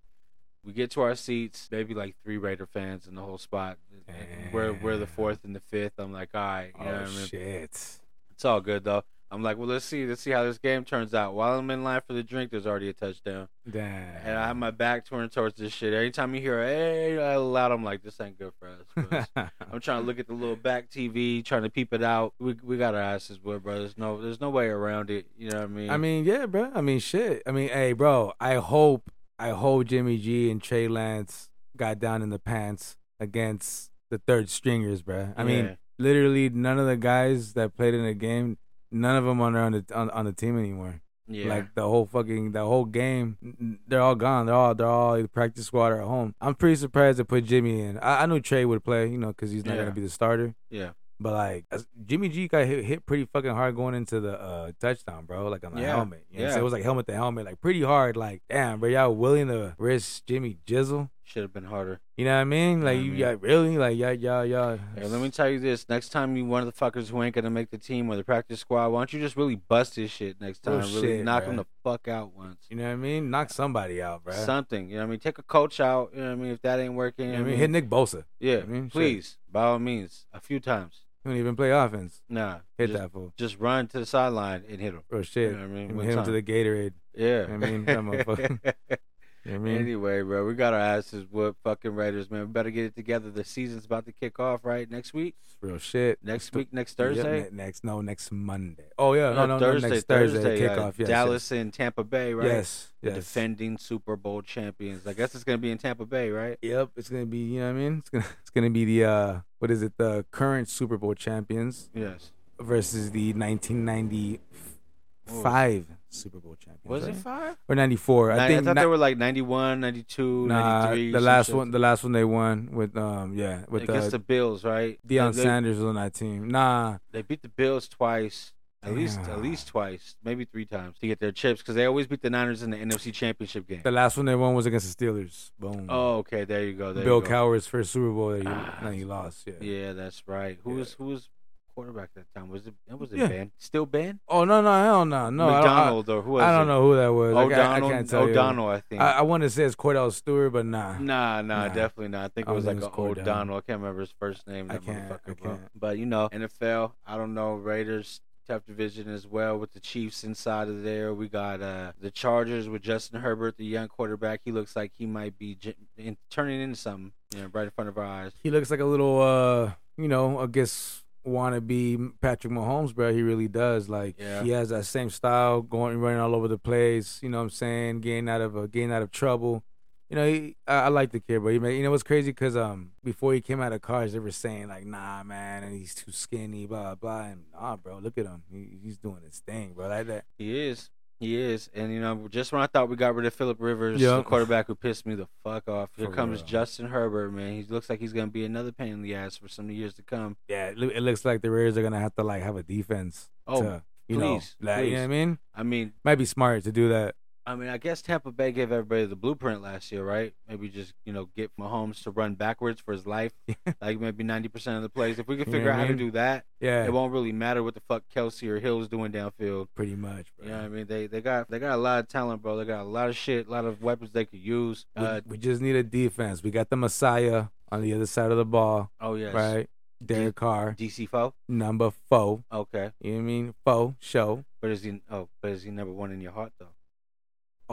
[0.65, 3.77] we get to our seats, maybe like three Raider fans in the whole spot.
[4.07, 5.93] And We're we're the fourth and the fifth.
[5.97, 7.27] I'm like, all right, you know Oh what I mean?
[7.27, 7.99] shit.
[8.31, 9.03] It's all good though.
[9.31, 11.33] I'm like, well, let's see, let's see how this game turns out.
[11.33, 13.47] While I'm in line for the drink, there's already a touchdown.
[13.67, 14.15] Damn.
[14.23, 15.91] And I have my back turned towards this shit.
[15.91, 19.27] Anytime you hear a hey loud, I'm like, this ain't good for us.
[19.71, 22.35] I'm trying to look at the little back TV, trying to peep it out.
[22.39, 23.79] We we got our asses whooped, bro.
[23.79, 25.25] There's no there's no way around it.
[25.35, 25.89] You know what I mean?
[25.89, 26.71] I mean, yeah, bro.
[26.75, 27.41] I mean, shit.
[27.47, 28.33] I mean, hey, bro.
[28.39, 29.09] I hope,
[29.43, 34.49] I hope Jimmy G and Trey Lance got down in the pants against the third
[34.49, 35.33] stringers, bro.
[35.35, 38.57] I mean, literally none of the guys that played in the game,
[38.91, 41.01] none of them are on the on, on the team anymore.
[41.27, 44.45] yeah, Like the whole fucking the whole game, they're all gone.
[44.45, 46.35] They're all they're all either practice squad or at home.
[46.41, 47.97] I'm pretty surprised they put Jimmy in.
[47.99, 49.83] I, I knew Trey would play, you know, because he's not Yeah.
[49.83, 50.53] gonna be the starter.
[50.69, 50.91] yeah,
[51.23, 51.65] But like
[52.05, 55.47] Jimmy G got hit, hit pretty fucking hard going into the uh, touchdown, bro.
[55.47, 55.95] Like on the Yeah.
[55.95, 56.25] helmet.
[56.29, 56.57] You know Yeah.
[56.59, 58.15] It was like helmet to helmet, like pretty hard.
[58.17, 61.09] Like damn, bro, y'all willing to risk Jimmy Jizzle?
[61.25, 61.99] should have been harder.
[62.17, 62.81] You know what I mean?
[62.81, 64.77] Like I you mean- got really like y'all y'all y'all.
[64.95, 67.33] Hey, let me tell you this: next time you one of the fuckers who ain't
[67.33, 70.11] gonna make the team or the practice squad, why don't you just really bust his
[70.11, 70.93] shit next Real time?
[70.93, 71.47] really shit, knock bruh.
[71.51, 72.57] him the fuck out once.
[72.69, 73.31] You know what I mean?
[73.31, 74.33] Knock somebody out, bro.
[74.33, 75.19] Something, you know what I mean?
[75.21, 76.51] Take a coach out, you know what I mean?
[76.51, 77.57] If that ain't working, you you know I mean?
[77.57, 78.25] Hit Nick Bosa.
[78.39, 78.91] Yeah, I mean, shit.
[78.91, 81.02] please, by all means, a few times.
[81.23, 82.21] He don't even play offense.
[82.27, 83.33] Nah, Hit just, that fool.
[83.37, 85.03] Just run to the sideline and hit him.
[85.09, 85.51] Bro, shit.
[85.51, 85.99] You know what I mean?
[85.99, 86.93] Hit him to the Gatorade.
[87.15, 88.73] Yeah, I mean, that motherfucker.
[89.45, 89.77] You know I mean?
[89.77, 91.61] Anyway, bro, we got our asses whooped.
[91.63, 92.41] Fucking Raiders, man.
[92.41, 93.29] We better get it together.
[93.29, 94.89] The season's about to kick off, right?
[94.89, 95.35] Next week?
[95.59, 96.19] Real shit.
[96.23, 96.73] Next Th- week?
[96.73, 97.43] Next Thursday?
[97.43, 98.85] ne- next no, next Monday.
[98.97, 99.89] Oh yeah, no, no, no, Thursday.
[99.89, 100.93] next Thursday, Thursday, kickoff.
[100.97, 102.47] Yes, Dallas and Tampa Bay, right?
[102.47, 103.15] Yes, The yes.
[103.17, 105.05] defending Super Bowl champions.
[105.07, 106.57] I guess it's gonna be in Tampa Bay, right?
[106.61, 107.39] Yep, it's gonna be.
[107.39, 107.97] You know what I mean?
[107.99, 109.93] It's gonna it's gonna be the uh, what is it?
[109.97, 112.31] The current Super Bowl champions Yes.
[112.59, 116.85] versus the 1995 Super Bowl champions.
[116.85, 117.55] Was it five?
[117.67, 118.31] or 94?
[118.31, 121.11] I I, think thought ni- they were like 91, 92, nah, 93.
[121.11, 121.55] the last shit.
[121.55, 124.99] one, the last one they won with um, yeah, with against uh, the Bills, right?
[125.07, 126.47] Deion they, Sanders was on that team.
[126.47, 128.53] Nah, They beat the Bills twice.
[128.85, 132.05] At least, at least twice, maybe three times to get their chips because they always
[132.05, 133.79] beat the Niners in the NFC Championship game.
[133.81, 135.51] the last one they won was against the Steelers.
[135.57, 135.85] Boom.
[135.87, 136.91] Oh, okay, there you go.
[136.91, 137.27] There Bill you go.
[137.29, 139.47] Cowher's first Super Bowl that he, Ah, that he lost.
[139.47, 139.53] Yeah.
[139.61, 140.59] Yeah, that's right.
[140.65, 140.79] Who Yeah.
[140.79, 141.29] was who was
[141.75, 142.49] quarterback at that time?
[142.49, 143.27] Was it it was it Yeah.
[143.27, 143.51] Ben?
[143.57, 144.19] Still Ben?
[144.27, 145.47] Oh no, no, hell no, no.
[145.47, 146.65] I don't- McDonald or who was I, don't it?
[146.71, 147.35] know who that was.
[147.35, 147.45] I, ca- I
[147.77, 147.89] O'Donnell.
[147.89, 148.21] can't tell.
[148.23, 149.01] O'Donnell, I think.
[149.01, 150.93] I, I want to say it's Kordell Stewart, but nah.
[150.99, 151.73] Nah, nah, Nah.
[151.73, 152.25] definitely not.
[152.25, 153.21] I think I it was don't like think a it's Kordell.
[153.23, 153.57] O'Donnell.
[153.57, 154.67] I can't remember his first name.
[154.69, 155.51] I That can't, motherfucker, I bro.
[155.51, 155.61] can't.
[155.79, 156.91] But you know, NFL.
[157.05, 157.53] I don't know.
[157.55, 161.13] Raiders tough division as well with the Chiefs inside of there.
[161.13, 164.41] We got uh the Chargers with Justin Herbert, the young quarterback.
[164.43, 167.13] He looks like he might be j- in, turning into something.
[167.33, 168.33] You know, right in front of our eyes.
[168.43, 173.13] He looks like a little, uh, you know, I guess wannabe Patrick Mahomes, bro.
[173.13, 173.89] He really does.
[173.89, 174.43] Like Yeah.
[174.43, 177.19] he has that same style, going running all over the place.
[177.21, 178.01] You know what I'm saying?
[178.01, 179.63] Getting out of uh, getting out of trouble.
[180.09, 182.29] You know, he, I, I like the kid, but he made, you know what's crazy?
[182.31, 185.73] Because um, before he came out of college, they were saying like, "Nah, man, and
[185.73, 188.43] he's too skinny, blah blah." And nah, bro, look at him.
[188.51, 189.87] He, he's doing his thing, bro.
[189.87, 190.25] Like that.
[190.37, 190.91] He is.
[191.23, 191.69] He is.
[191.73, 194.17] And, you know, just when I thought we got rid of Philip Rivers, Yeah.
[194.17, 196.47] the quarterback who pissed me the fuck off, here For comes real.
[196.47, 197.53] Justin Herbert, man.
[197.53, 199.93] He looks like he's going to be another pain in the ass for some years
[199.95, 200.35] to come.
[200.47, 203.29] Yeah, it, looks like the Raiders are gonna have to like have a defense.
[203.47, 205.39] Oh, to, you know, please, like, you know what I mean?
[205.55, 207.15] I mean, Might be smart to do that.
[207.45, 210.33] I mean, I guess Tampa Bay gave everybody the blueprint last year, right?
[210.47, 213.33] Maybe just you know get Mahomes to run backwards for his life,
[213.81, 215.19] like maybe ninety percent of the plays.
[215.19, 217.73] If we can figure out how to do that, Yeah, it won't really matter what
[217.73, 219.67] the fuck Kelce or Hill's doing downfield.
[219.75, 220.47] pretty much, bro.
[220.47, 220.87] You know what I mean?
[220.87, 222.57] They they got they got a lot of talent, bro.
[222.57, 224.85] They got a lot of shit, a lot of weapons they could use.
[224.95, 226.43] we, Uh, we just need a defense.
[226.43, 229.67] We got the Messiah on the other side of the ball, oh yes, right?
[230.05, 231.33] Derek Carr, DC foe.
[231.47, 232.43] number four.
[232.51, 233.53] Okay, You know what I mean?
[233.65, 235.01] Four, show but is he?
[235.11, 236.67] Oh, but is he number one in your heart though?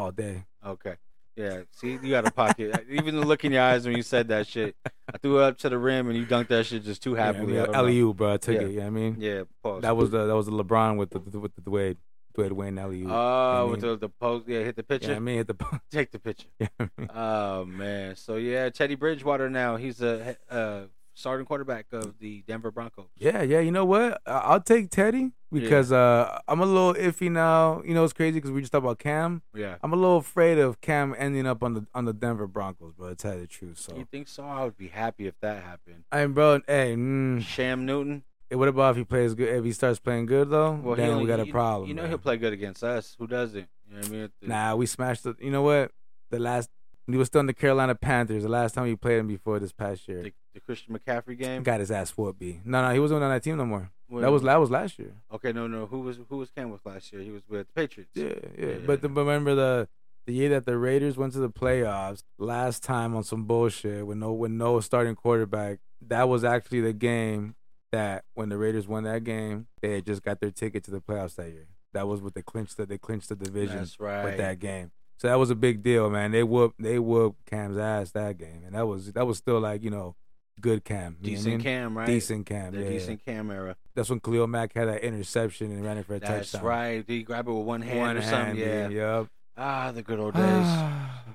[0.01, 0.45] All day.
[0.65, 0.97] Okay.
[1.37, 2.85] Yeah, see, you got a pocket.
[2.91, 4.75] Even the look in your eyes when you said that shit,
[5.13, 7.59] I threw it up to the rim and you dunked that shit just too happily.
[7.59, 7.73] I know.
[7.73, 8.35] Alley oop, bro.
[8.35, 8.63] I took Yeah.
[8.63, 8.71] it.
[8.73, 9.17] You know what I mean?
[9.19, 9.83] Yeah, pause.
[9.83, 11.97] That was the that was the LeBron with the with the Dwayne
[12.37, 13.11] Dwayne Wayne alley oop.
[13.11, 14.49] Oh, I with mean- the the post.
[14.49, 15.15] Yeah, hit the Yeah, picture.
[15.15, 16.49] I mean hit the Take the picture.
[16.59, 18.17] yeah, I mean, Oh man.
[18.17, 20.83] So yeah, Teddy Bridgewater now he's a uh,
[21.21, 23.07] starting quarterback of the Denver Broncos.
[23.17, 23.61] yeah, yeah.
[23.61, 24.21] You know what?
[24.27, 27.83] I- I'll take Teddy because uh I'm a little iffy now.
[27.85, 29.43] You know it's crazy because we just talked about Cam.
[29.55, 29.77] Yeah.
[29.83, 33.11] I'm a little afraid of Cam ending up on the on the Denver Broncos, bro.
[33.11, 34.45] To tell you the truth, so You think so?
[34.45, 36.05] I would be happy if that happened.
[36.11, 36.61] I mean, bro.
[36.67, 38.23] Hey, mm, Sham Newton.
[38.51, 39.49] eh, what about if he plays good?
[39.55, 41.89] If he starts playing good though, Well, then only, we got a problem.
[41.89, 42.11] You know man.
[42.11, 43.15] he'll play good against us.
[43.19, 43.69] Who doesn't?
[43.89, 44.31] You know what I mean?
[44.41, 45.35] The- Nah, we smashed the.
[45.41, 45.91] You know what?
[46.31, 46.71] The last
[47.09, 48.45] he was still in the Carolina Panthers.
[48.45, 51.63] The last time we played him before this past year, The, the Christian McCaffrey game.
[51.63, 52.39] got his ass whooped.
[52.39, 52.61] B.
[52.65, 53.91] No, no, he wasn't on that team no more.
[54.09, 55.13] When- That was that was last year.
[55.33, 55.87] Okay, no, no.
[55.87, 57.23] Who was who was Cam with last year?
[57.23, 58.11] He was with the Patriots.
[58.15, 58.67] Yeah, yeah.
[58.67, 59.89] Yeah, But, the, but remember the
[60.27, 64.19] the year that the Raiders went to the playoffs last time on some bullshit with
[64.19, 65.79] no with no starting quarterback.
[66.09, 67.55] That was actually the game
[67.93, 71.01] that when the Raiders won that game, they had just got their ticket to the
[71.01, 71.67] playoffs that year.
[71.93, 74.25] That was what they clinched the they clinched the division That's right.
[74.25, 74.91] with that game.
[75.19, 76.33] So that was a big deal, man.
[76.33, 79.83] They whooped they whooped Cam's ass that game, and that was that was still like
[79.85, 80.17] you know
[80.61, 81.61] good Cam, you know what I Decent mean?
[81.63, 82.07] Cam, right?
[82.07, 82.73] decent Cam.
[82.73, 82.89] The yeah.
[82.91, 83.77] decent Cam era.
[83.95, 86.61] That's when Khalil Mack had that interception and ran it for a That's touchdown.
[86.61, 87.07] That's right.
[87.07, 88.57] Did he grab it with one hand One or something?
[88.57, 89.19] hand, Yeah.
[89.19, 89.29] Yup.
[89.57, 90.67] Ah, the good old days.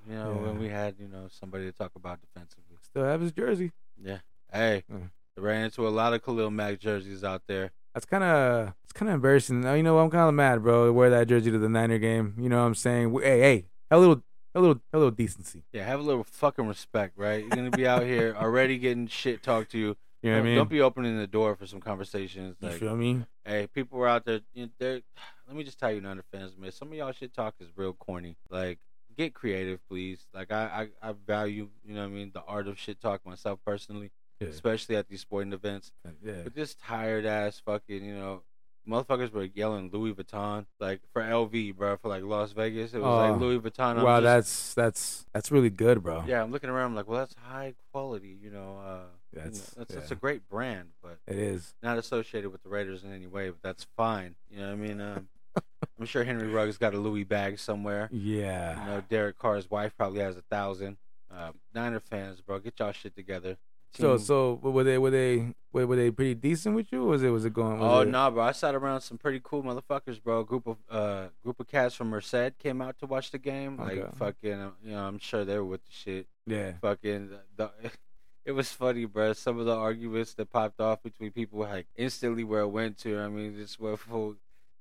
[0.09, 2.77] you know, when we had, you know, somebody to talk about defensively.
[2.81, 3.71] Still have his jersey.
[4.01, 4.19] Yeah.
[4.51, 5.09] Hey, Mm.
[5.37, 7.71] ran into a lot of Khalil Mack jerseys out there.
[7.93, 9.61] That's kind of it's kind of embarrassing.
[9.61, 10.91] Now, You know, I'm kind of mad, bro.
[10.91, 12.35] Wear that jersey to the Niner game.
[12.37, 13.13] You know what I'm saying?
[13.21, 14.21] Hey, hey, a little,
[14.55, 15.63] a little, a little decency.
[15.73, 17.41] Yeah, have a little fucking respect, right?
[17.41, 19.95] You're gonna be out here already getting shit talked to you.
[20.23, 20.55] You know what I mean?
[20.55, 22.55] Don't be opening the door for some conversations.
[22.59, 23.23] you Like, feel me?
[23.45, 24.39] hey, people were out there.
[24.55, 25.01] You know, they're,
[25.47, 26.71] let me just tell you, Niner fans, man.
[26.71, 28.37] Some of y'all shit talk is real corny.
[28.49, 28.79] Like,
[29.15, 30.25] get creative, please.
[30.33, 33.23] Like, I, I, I value, you know, what I mean, the art of shit talk
[33.25, 34.47] myself personally, Yeah.
[34.47, 35.91] especially at these sporting events.
[36.23, 36.41] Yeah.
[36.43, 38.41] But this tired ass fucking, you know,
[38.87, 42.93] motherfuckers were yelling Louis Vuitton like for LV, bro, for like Las Vegas.
[42.93, 43.97] It was Oh, like Louis Vuitton.
[43.97, 46.23] I'm Wow, just- that's that's that's really good, bro.
[46.27, 46.41] yeah.
[46.43, 48.79] I'm looking around, I'm like, well, that's high quality, you know.
[48.85, 48.99] Uh,
[49.31, 51.73] you know, That's- that's that's a great brand, but it is.
[51.83, 53.49] not associated with the Raiders in any way.
[53.49, 54.35] But that's fine.
[54.49, 55.01] You know what I mean?
[55.01, 55.27] Um,
[55.99, 58.09] I'm sure Henry Ruggs got a Louis bag somewhere.
[58.11, 58.79] Yeah.
[58.79, 60.97] You know, Derek Carr's wife probably has a thousand.
[61.33, 63.57] Uh, Niner fans, bro, get y'all shit together.
[63.93, 67.03] So so were they were they were, were they pretty decent with you?
[67.03, 67.79] Or was it was it going?
[67.79, 68.43] Was Oh it, no, bro!
[68.43, 70.39] I sat around some pretty cool motherfuckers, bro.
[70.39, 73.79] A group of uh, group of cats from Merced came out to watch the game.
[73.79, 74.01] Okay.
[74.01, 76.27] Like fucking, uh, you know, I'm sure they were with the shit.
[76.47, 76.73] Yeah.
[76.81, 77.71] Fucking, the,
[78.45, 79.33] it was funny, bro.
[79.33, 83.19] Some of the arguments that popped off between people, like instantly where it went to.
[83.19, 84.35] I mean, just went full.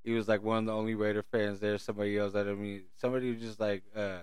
[0.05, 1.79] He was like one of the only Raider fans there.
[1.79, 4.19] Somebody else, I don't mean, somebody was just like, uh,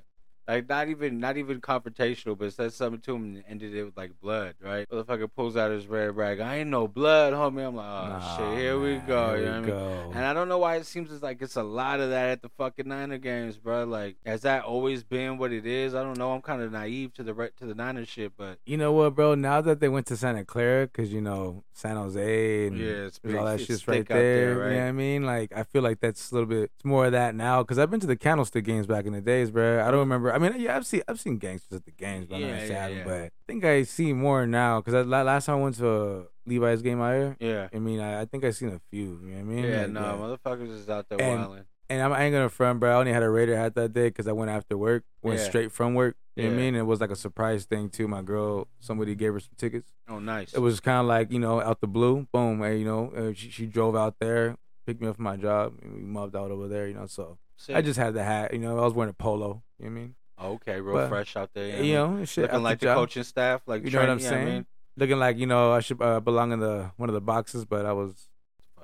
[0.47, 3.95] like not even not even confrontational, but said something to him and ended it with
[3.97, 4.87] like blood, right?
[4.89, 6.39] Motherfucker pulls out his red rag.
[6.39, 7.67] I ain't no blood, homie.
[7.67, 9.35] I'm like, oh Nah, shit, here we go.
[9.35, 9.69] here you we know what I mean?
[9.69, 10.11] go.
[10.15, 12.41] And I don't know why it seems as like it's a lot of that at
[12.41, 13.85] the fucking Niner games, bro.
[13.85, 15.95] Like, has that always been what it is?
[15.95, 16.31] I don't know.
[16.31, 19.15] I'm kind of naive to the re- to the Niner shit, but You know what,
[19.15, 19.35] bro?
[19.35, 22.85] Now that they went to Santa Clara, cause you know San Jose and Yeah,
[23.23, 24.67] there's all that it's shit's right there, there.
[24.71, 25.23] You know what I mean?
[25.25, 27.63] Like I feel like that's a little bit it's more of that now.
[27.63, 29.81] Cause I've been to the Candlestick games back in the days, bro.
[29.85, 30.30] I don't remember.
[30.33, 32.87] I mean, yeah, I've seen I've seen gangsters at the games, but I'm not yeah,
[32.87, 33.03] yeah.
[33.03, 34.81] But I think I see more now.
[34.81, 37.99] Cause I, last time I went to a Levi's game out here, yeah, I mean,
[37.99, 39.19] I, I think I seen a few.
[39.23, 39.63] You know what I mean?
[39.65, 40.01] yeah, Like, no,
[40.45, 41.63] motherfuckers is out there And- wilding.
[41.89, 42.89] And I'm, I ain't gonna front, bro.
[42.89, 45.45] I only had a Raider hat that day because I went after work, went Yeah.
[45.45, 46.15] straight from work.
[46.37, 46.63] You know what I Yeah.
[46.71, 46.75] mean?
[46.75, 48.07] It was like a surprise thing too.
[48.07, 49.91] My girl, somebody gave her some tickets.
[50.07, 50.53] Oh, nice.
[50.53, 52.59] It was kind of like you know, out the blue, boom.
[52.61, 54.55] Hey, you know, uh, she, she drove out there,
[54.85, 56.87] picked me up from my job, and we moved out over there.
[56.87, 57.75] You know, so Sick.
[57.75, 58.53] I just had the hat.
[58.53, 59.61] You know, I was wearing a polo.
[59.77, 60.15] You know what I mean?
[60.39, 61.83] Okay, real But, fresh out there.
[61.83, 62.97] you know, shit, looking like the job.
[62.97, 64.45] coaching staff, like You know what I'm yeah, I saying?
[64.45, 64.65] mean,
[64.97, 67.85] looking like you know I should uh, belong in the one of the boxes, but
[67.85, 68.27] I was.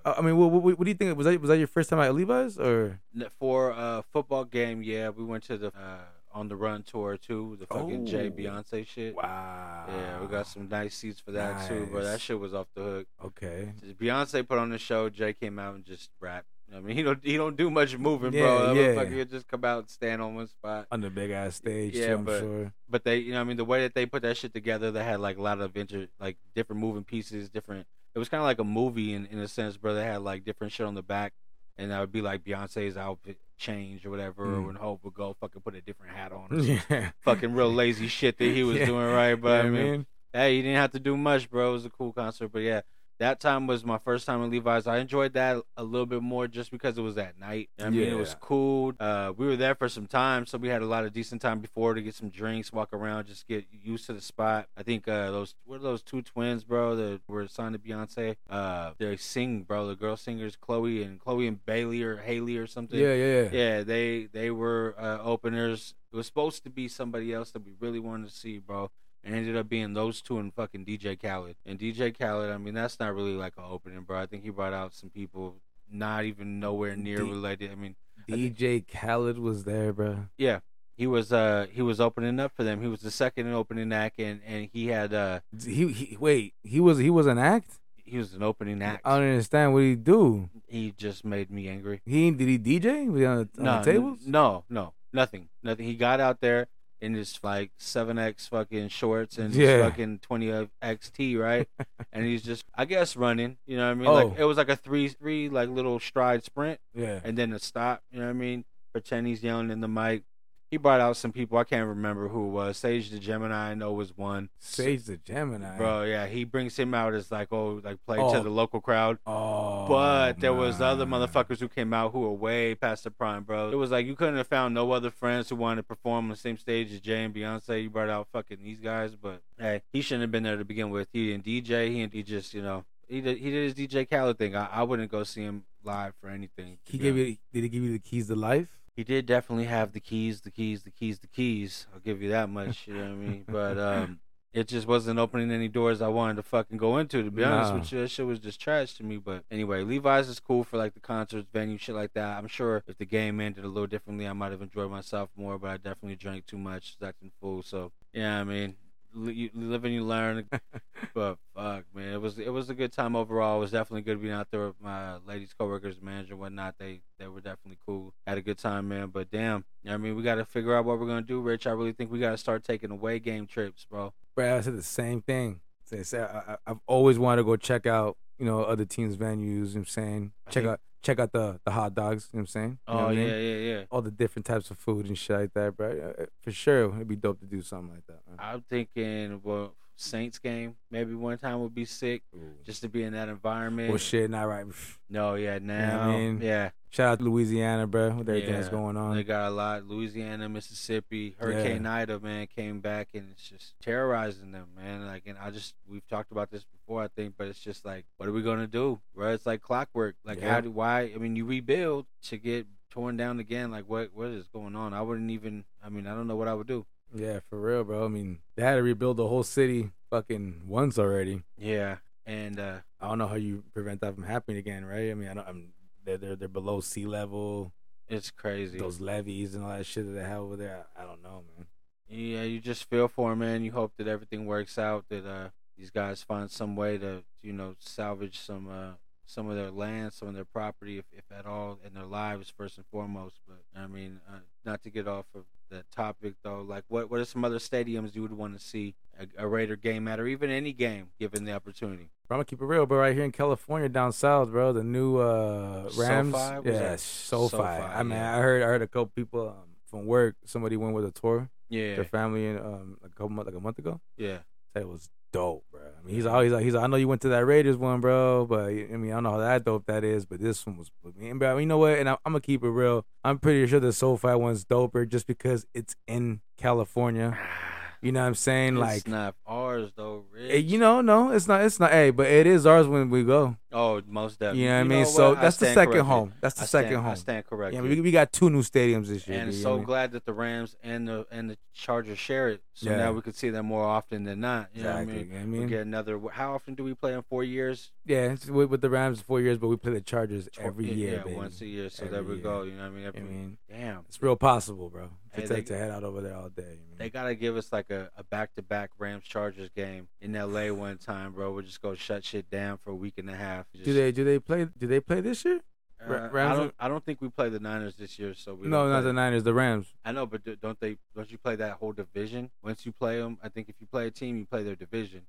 [0.06, 1.18] I mean, what, what, what do you think?
[1.18, 3.00] Was that was that your first time at Levi's or?
[3.40, 5.98] For a football game, yeah, we went to the uh,
[6.32, 7.58] on the run tour too.
[7.60, 8.32] The fucking Jay Oh.
[8.32, 9.16] Beyonce shit.
[9.16, 9.86] Wow.
[9.90, 12.82] Yeah, we got some nice seats for that too, but That shit was off the
[12.84, 13.08] hook.
[13.26, 13.74] Okay.
[14.00, 15.10] Beyonce put on the show.
[15.10, 16.48] Jay came out and just rapped.
[16.76, 18.74] I mean, he don't he don't do much moving, Yeah, bro.
[18.74, 18.88] That yeah.
[18.96, 20.88] motherfucker, he'll just come out and stand on one spot.
[20.92, 22.74] On the big ass stage, Yeah, too, I'm but- sure.
[22.90, 25.04] But they, you know, I mean, the way that they put that shit together, they
[25.04, 27.88] had like a lot of inter, like different moving pieces, different.
[28.16, 29.94] It was kind of like a movie in in a sense, bro.
[29.94, 31.34] They had like different shit on the back,
[31.78, 34.66] and that would be like Beyonce's outfit change or whatever, or Mm.
[34.68, 36.48] when Hov would go fucking put a different hat on.
[36.52, 36.60] Or
[36.90, 37.12] Yeah.
[37.22, 38.86] fucking real lazy shit that he was Yeah.
[38.88, 39.36] doing, right?
[39.36, 40.06] But Yeah, I mean, man.
[40.34, 41.70] hey, you didn't have to do much, bro.
[41.70, 42.82] It was a cool concert, but yeah,
[43.20, 44.86] that time was my first time in Levi's.
[44.88, 47.70] I enjoyed that a little bit more just because it was at night.
[47.80, 48.94] I mean, it was cool.
[49.00, 51.60] Uh, we were there for some time, so we had a lot of decent time
[51.60, 54.68] before to get some drinks, walk around, just get used to the spot.
[54.78, 58.36] I think uh, those what are those two twins, bro, that were signed to Beyonce.
[58.50, 59.88] Uh, they sing, bro.
[59.88, 63.00] The girl singers, Chloe and Chloe and Bailey or Haley or something.
[63.00, 63.50] Yeah, yeah, yeah.
[63.52, 65.96] Yeah, they they were uh, openers.
[66.12, 68.90] It was supposed to be somebody else that we really wanted to see, bro.
[69.24, 71.56] It ended up being those two and fucking DJ Khaled.
[71.66, 74.20] And DJ Khaled, I mean, that's not really like an opening, bro.
[74.22, 75.56] I think he brought out some people
[75.92, 77.72] not even nowhere near D- related.
[77.72, 77.96] I mean,
[78.30, 80.26] I DJ Khaled was there, bro.
[80.38, 80.60] yeah,
[80.96, 82.82] he was uh he was opening up for them.
[82.82, 86.80] He was the second opening act, and and he had uh He, he wait, he
[86.80, 87.80] was he was an act.
[87.96, 89.02] he was an opening act.
[89.06, 90.50] I don't understand what he do.
[90.68, 92.02] he just made me angry.
[92.06, 93.08] He did he DJ?
[93.12, 94.20] Was he on the, on the tables?
[94.26, 95.86] no, no, nothing, nothing.
[95.86, 96.68] He got out there
[97.02, 99.88] in just like seven X fucking shorts and his Yeah.
[99.90, 100.48] fucking twenty
[100.82, 101.68] XT, right?
[102.14, 103.58] and he's just, I guess, running.
[103.66, 104.08] You know what I mean?
[104.08, 104.14] Oh.
[104.14, 107.20] Like it was like a three, three like little stride sprint, Yeah.
[107.24, 108.02] and then a stop.
[108.12, 108.66] You know what I mean?
[108.92, 110.24] Pretend he's yelling in the mic.
[110.70, 111.58] He brought out some people.
[111.58, 112.78] I can't remember who it was.
[112.78, 114.50] Sage the Gemini, I know was one.
[114.60, 115.78] Sage the Gemini.
[115.78, 118.34] Bro, yeah, he brings him out as like, oh, like play Oh.
[118.34, 119.18] to the local crowd.
[119.26, 119.88] Oh.
[119.88, 123.70] But there was other motherfuckers who came out who were way past the prime, bro.
[123.72, 126.30] It was like you couldn't have found no other friends who wanted to perform on
[126.32, 127.82] the same stage as Jay and Beyonce.
[127.84, 130.90] You brought out fucking these guys, but hey, he shouldn't have been there to begin
[130.90, 131.08] with.
[131.14, 131.90] He didn't DJ.
[131.92, 134.54] He and he just you know he did he did his DJ Khaled thing.
[134.54, 136.78] I, I wouldn't go see him live for anything.
[136.84, 138.68] He gave you did he give you the keys to life?
[138.98, 141.86] He did definitely have the keys, the keys, the keys, the keys.
[141.94, 142.88] I'll give you that much.
[142.88, 143.46] You know what I mean?
[143.48, 144.20] But um,
[144.54, 147.22] it just wasn't opening any doors I wanted to fucking go into.
[147.22, 147.78] To be honest Nah.
[147.80, 149.18] with you, that shit was just trash to me.
[149.18, 152.40] But anyway, Levi's is cool for like the concerts, venue, shit like that.
[152.40, 155.60] I'm sure if the game ended a little differently, I might have enjoyed myself more.
[155.60, 157.62] But I definitely drank too much, acting fool.
[157.62, 158.78] So yeah, I mean,
[159.26, 160.48] you live and you learn.
[161.14, 163.58] but fuck, man, it was it was a good time overall.
[163.58, 166.76] It was definitely good being out there with my ladies, coworkers, manager, whatnot.
[166.80, 168.14] They they were definitely cool.
[168.26, 169.08] Had a good time, man.
[169.08, 171.42] But damn, you know I mean, we got to figure out what we're gonna do,
[171.42, 171.68] Rich.
[171.68, 174.14] I really think we got to start taking away game trips, bro.
[174.36, 175.62] Bro, I said the same thing.
[175.92, 179.40] I, I've always wanted to go check out, you know, other teams' venues.
[179.40, 182.30] You know what I'm saying, check out, check out the the hot dogs.
[182.32, 182.70] You know what I'm saying.
[182.88, 183.28] You Oh what I mean?
[183.28, 183.84] yeah, yeah, yeah.
[183.90, 185.90] All the different types of food and shit like that, bro.
[186.20, 188.20] Uh, For sure, it'd be dope to do something like that.
[188.28, 188.36] Man.
[188.40, 192.22] I'm thinking, well, Saints game maybe one time would be sick,
[192.64, 193.90] just to be in that environment.
[193.90, 194.66] Well, shit, not right.
[195.10, 196.40] No, yeah, what now, I mean?
[196.42, 196.70] yeah.
[196.90, 199.16] Shout out to Louisiana, bro, with everything that's Yeah, going on.
[199.16, 199.86] They got a lot.
[199.86, 205.06] Louisiana, Mississippi, Hurricane Ida, man, came back and it's just terrorizing them, man.
[205.06, 208.06] Like, and I just we've talked about this before, I think, but it's just like,
[208.18, 209.34] what are we gonna do, bro?
[209.34, 210.16] It's like clockwork.
[210.24, 210.54] Like, Yeah.
[210.54, 211.12] how do why?
[211.14, 213.70] I mean, you rebuild to get torn down again.
[213.72, 214.94] Like, what what is going on?
[214.94, 215.66] I wouldn't even.
[215.84, 216.86] I mean, I don't know what I would do.
[217.14, 218.06] Yeah, for real, bro.
[218.06, 221.44] I mean, they had to rebuild the whole city fucking once already.
[221.58, 225.12] Yeah, and uh I don't know how you prevent that from happening again, right?
[225.12, 225.48] I mean, I don't.
[225.48, 227.74] I'm they're they're, they're below sea level.
[228.08, 228.78] it's crazy.
[228.78, 230.86] Those levees and all that shit that they have over there.
[230.96, 231.68] I, I don't know, man.
[232.10, 233.64] Yeah, you just feel for 'em, man.
[233.64, 235.06] You hope that everything works out.
[235.10, 238.92] That uh, these guys find some way to, you know, salvage some uh,
[239.28, 242.52] some of their land, some of their property, if, if at all, in their lives
[242.58, 243.36] first and foremost.
[243.48, 246.62] But I mean, uh, not to get off of that topic though.
[246.62, 249.76] Like, what what are some other stadiums you would want to see a, a Raider
[249.76, 252.10] game at, or even any game, given the opportunity?
[252.28, 253.00] Bro, I'm gonna keep it real, bro.
[253.00, 256.34] Right here in California, down south, bro, the new uh Rams.
[256.34, 256.70] SoFi?
[256.70, 257.50] Yeah, SoFi.
[257.58, 258.38] SoFi, I mean, yeah.
[258.38, 260.36] I heard I heard a couple people um, from work.
[260.46, 261.50] Somebody went with a tour.
[261.70, 264.00] Yeah, Their family um like a couple months, like a month ago.
[264.18, 264.40] yeah.
[264.76, 265.82] It was dope, bro.
[265.82, 268.02] I mean, he's always like, he's like, I know you went to that Raiders one,
[268.02, 270.78] bro, but I mean, I don't know how that dope that is, but this one
[270.78, 272.00] was, bro, you know what?
[272.00, 273.06] And I, I'm gonna keep it real.
[273.24, 277.38] I'm pretty sure the SoFi one's doper just because it's in California.
[277.40, 277.77] Ah.
[278.02, 278.74] You know what I'm saying?
[278.78, 280.66] It's like, not ours though, Rich.
[280.66, 281.62] you know, no, it's not.
[281.62, 281.92] It's not.
[281.92, 283.58] Hey, but it is ours when we go.
[283.72, 284.62] Oh, most definitely.
[284.64, 285.06] You know what I mean?
[285.06, 285.36] So?
[285.36, 286.06] I that's the second corrected.
[286.06, 286.34] home.
[286.40, 287.16] That's the I second stand, I home.
[287.16, 287.84] stand corrected.
[287.84, 289.40] Yeah, we, we got two new stadiums this year.
[289.40, 289.86] and dude, you know so mean?
[289.86, 292.62] glad that the Rams and the and the Chargers share it.
[292.74, 292.98] So Yeah.
[292.98, 294.70] now we could see them more often than not.
[294.74, 294.84] You Exactly.
[294.84, 295.26] know what I mean?
[295.28, 296.20] you know what I We get another.
[296.32, 297.92] How often do we play in four years?
[298.06, 301.24] Yeah, it's with, the Rams four years, but we play the Chargers every year, yeah,
[301.24, 301.36] baby.
[301.36, 301.90] once a year.
[301.90, 302.44] So Every there we year.
[302.44, 302.64] go.
[302.64, 303.08] You know what I mean?
[303.08, 304.00] I mean, damn.
[304.08, 305.10] it's real possible, bro.
[305.38, 306.64] To, Hey, to, they- to head out over there all day.
[306.90, 306.96] know?
[306.98, 310.72] They gotta give us like a, a back-to-back Rams Chargers game in L.A.
[310.72, 311.52] one time, bro.
[311.54, 313.66] We're just gonna shut shit down for a week and a half.
[313.84, 315.62] do they do they play do they play this year?
[316.00, 316.74] Uh, I don't.
[316.80, 318.36] I don't think we play the Niners this year.
[318.36, 319.88] So we no, don't the Niners, the Rams.
[320.06, 320.98] I know, but do- don't they?
[321.16, 322.52] Don't you play that whole division?
[322.64, 325.24] Once you play them, I think if you play a team, you play their division.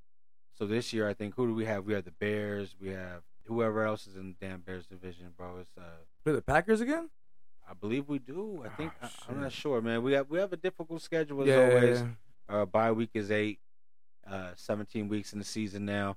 [0.59, 1.85] So this year, I think who do we have?
[1.85, 2.77] We have the Bears.
[2.81, 5.57] We have whoever else is in the damn Bears division, bro.
[5.61, 5.83] It's uh,
[6.23, 7.09] Play the Packers again?
[7.69, 8.62] I believe we do.
[8.64, 10.03] I think Oh, I, I'm not sure, man.
[10.03, 12.05] We have we have a difficult schedule as yeah, always.
[12.49, 13.59] Our bye week is eight.
[14.27, 16.16] Uh, 17 weeks in the season now.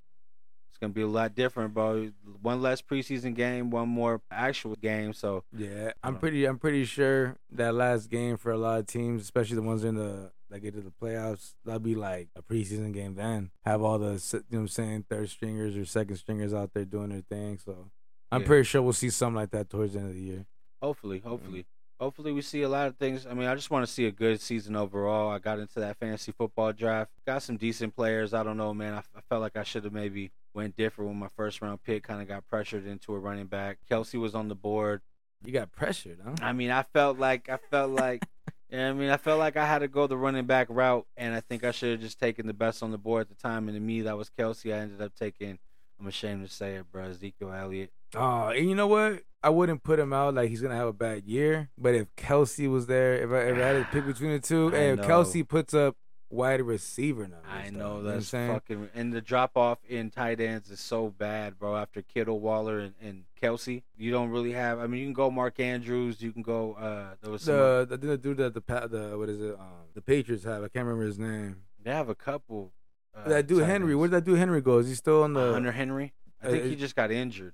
[0.69, 2.11] It's gonna be a lot different, bro.
[2.41, 5.13] One less preseason game, one more actual game.
[5.13, 6.45] So Yeah, I'm pretty.
[6.45, 9.95] I'm pretty sure that last game for a lot of teams, especially the ones in
[9.95, 13.15] the that get to the playoffs, that'll be like a preseason game.
[13.15, 16.73] Then have all the you know what I'm saying third stringers or second stringers out
[16.73, 17.57] there doing their thing.
[17.57, 17.91] So
[18.31, 18.47] I'm Yeah.
[18.47, 20.45] pretty sure we'll see something like that towards the end of the year.
[20.81, 21.29] Hopefully, mm-hmm.
[21.29, 21.65] hopefully,
[21.99, 23.27] hopefully we see a lot of things.
[23.29, 25.29] I mean, I just want to see a good season overall.
[25.29, 28.33] I got into that fantasy football draft, got some decent players.
[28.33, 28.95] I don't know, man.
[28.95, 32.03] I, I felt like I should have maybe went different when my first round pick
[32.03, 33.77] kind of got pressured into a running back.
[33.89, 35.01] Kelce was on the board.
[35.43, 36.35] You got pressured, huh?
[36.41, 38.23] I mean, I felt like I felt like.
[38.71, 41.35] What I mean, I felt like I had to go the running back route, and
[41.35, 43.67] I think I should have just taken the best on the board at the time.
[43.67, 44.73] And to me, that was Kelce.
[44.73, 45.59] I ended up taking.
[45.99, 47.03] I'm ashamed to say it, bro.
[47.03, 47.91] Ezekiel Elliott.
[48.15, 49.23] Oh, and you know what?
[49.43, 51.69] I wouldn't put him out like he's gonna have a bad year.
[51.77, 54.67] But if Kelce was there, if I, if I had to pick between the two,
[54.73, 54.99] I hey, if.
[54.99, 55.95] Kelce puts up
[56.29, 59.79] wide receiver numbers, I dog, know you what I'm that's fucking and the drop off
[59.89, 61.75] in tight ends is so bad, bro.
[61.75, 64.79] After Kittle, Waller, and, and Kelce, you don't really have.
[64.79, 66.73] I mean, you can go Mark Andrews, you can go.
[66.73, 69.55] uh There was some, The the, the dude that the the what is it?
[69.59, 70.63] Um, the Patriots have.
[70.63, 71.57] I can't remember his name.
[71.83, 72.71] they have a couple.
[73.13, 73.93] Uh, that dude Henry.
[73.95, 74.77] Where did that dude Henry go?
[74.77, 75.51] Is he still on the?
[75.51, 76.13] Hunter Henry?
[76.41, 77.53] I Uh, think he just got injured,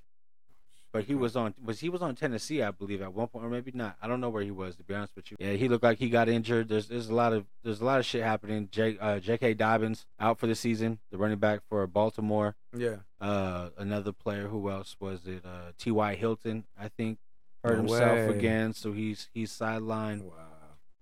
[0.93, 1.53] but he was on.
[1.63, 2.61] Was he was on Tennessee?
[2.61, 3.97] I believe at one point, or maybe not.
[4.01, 5.37] I don't know where he was to be honest with you.
[5.39, 6.69] Yeah, he looked like he got injured.
[6.69, 8.69] There's there's a lot of there's a lot of shit happening.
[8.71, 9.53] J, uh, J.K.
[9.55, 12.55] Dobbins out for the season, the running back for Baltimore.
[12.75, 12.97] Yeah.
[13.19, 14.47] Uh, another player.
[14.47, 15.43] Who else was it?
[15.45, 16.15] Uh, T.Y.
[16.15, 17.19] Hilton, I think,
[17.63, 18.37] hurt No himself way.
[18.37, 20.21] again, so he's he's sidelined.
[20.23, 20.33] Wow.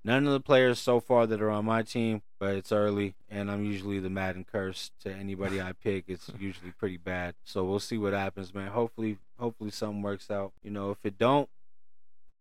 [0.06, 3.50] None of the players so far that are on my team, but it's early, and
[3.50, 6.06] I'm usually the Madden curse to anybody I pick.
[6.08, 8.68] It's usually pretty bad, so we'll see what happens, man.
[8.68, 10.54] Hopefully, hopefully something works out.
[10.62, 11.50] You know, if it don't,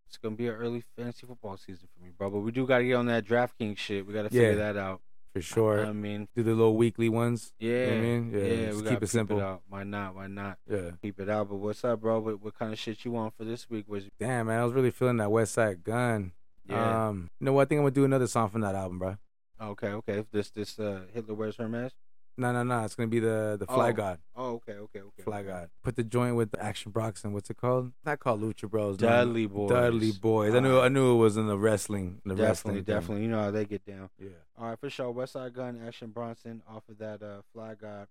[0.07, 2.29] it's gonna be an early fantasy football season for me, bro.
[2.29, 4.07] But we do gotta get on that DraftKings shit.
[4.07, 4.57] We gotta figure Yeah.
[4.57, 5.01] that out.
[5.33, 5.85] For sure.
[5.87, 7.55] I mean, Do the little weekly ones.
[7.59, 8.31] yeah, You know I mean?
[8.33, 9.41] Yeah, yeah, just keep it simple.
[9.41, 9.63] out.
[9.69, 10.15] Why not?
[10.15, 10.59] Why not?
[10.71, 10.91] Yeah.
[11.03, 11.49] Keep it out.
[11.49, 12.21] But what's up, bro?
[12.21, 13.87] What, what kind of shit you want for this week?
[13.89, 16.33] Was Damn man, I was really feeling that Westside Gunn.
[16.67, 17.09] Yeah.
[17.09, 17.63] Um, you know what?
[17.63, 19.17] I think I'm gonna do another song from that album, bro.
[19.61, 20.19] okay, okay.
[20.21, 21.93] If this this uh Hitler Wears Hermes.
[22.37, 22.83] No, no, no.
[22.85, 23.93] It's gonna be the the Fly Oh.
[23.93, 24.19] God.
[24.35, 25.23] Oh, okay, okay, okay.
[25.23, 25.49] Fly okay.
[25.49, 25.71] God.
[25.85, 27.93] Put the joint with the Action Bronson and what's it called?
[28.05, 28.99] Not called Lucha Bros.
[29.01, 29.07] no.
[29.09, 29.71] Dudley Boys.
[29.71, 30.55] Dudley Boys.
[30.55, 30.81] I knew.
[30.81, 32.21] I knew it was in the wrestling.
[32.25, 32.85] The Definitely, wrestling thing.
[32.95, 33.23] definitely.
[33.25, 34.09] You know how they get down.
[34.19, 34.31] Yeah.
[34.59, 35.13] All right, for sure.
[35.15, 38.09] Westside Gunn, Action Bronson, off of that uh, Fly God.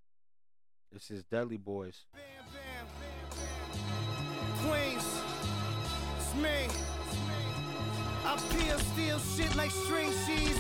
[0.91, 2.06] This is Dudley Boys.
[4.62, 5.22] Queens,
[6.18, 6.68] it's me.
[8.26, 10.57] I peel steel shit like string cheese.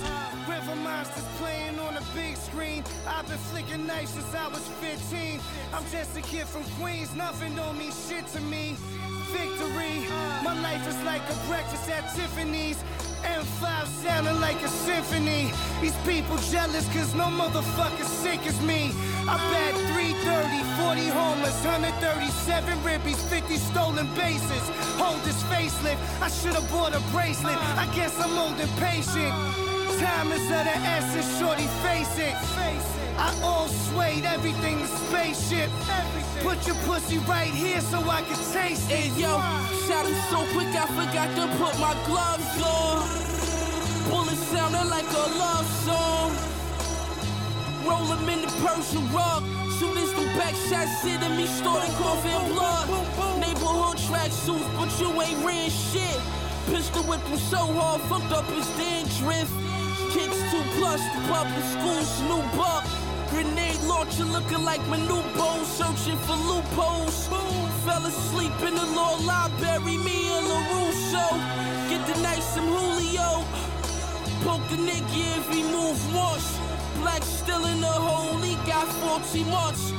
[0.47, 2.83] River monsters playing on the big screen.
[3.07, 5.39] I've been flicking knives since I was 15.
[5.73, 8.75] I'm just a kid from Queens, nothing don't mean shit to me.
[9.31, 10.07] Victory,
[10.43, 12.83] my life is like a breakfast at Tiffany's.
[13.23, 15.51] M5 sounding like a symphony.
[15.81, 18.91] These people jealous cause no motherfucker sick as me.
[19.27, 24.63] I bet 330, 40 homers, 137 ribbies, 50 stolen bases.
[24.99, 27.57] Hold this facelift, I should've bought a bracelet.
[27.77, 29.62] I guess I'm old and patient.
[29.99, 32.35] Time is of the essence, shorty, face it.
[33.17, 35.69] I all swayed everything to spaceship.
[36.41, 39.17] Put your pussy right here so I can taste Hey it.
[39.17, 39.39] yo,
[39.87, 43.07] shot him so quick I forgot to put my gloves on.
[44.09, 46.31] Bullets sounded like a love song.
[47.85, 49.43] Roll him in the Persian rug.
[50.03, 52.87] As the back shots hit him, he started coughing blood.
[53.39, 56.19] Neighborhood track suits, but you ain't ran shit.
[56.67, 59.72] Pistol whipped him so hard, fucked up his dandruff.
[60.13, 62.85] Kicks two plus, the public school snoop up.
[63.31, 67.27] Grenade launcher looking like my new bow, searching for loopholes.
[67.83, 71.25] Fell asleep in the law library, me and LaRusso.
[71.89, 73.43] Get the night some Julio.
[74.45, 76.59] Poke the nigga if he move once.
[77.01, 79.91] Black still in the hole, he got 40 months.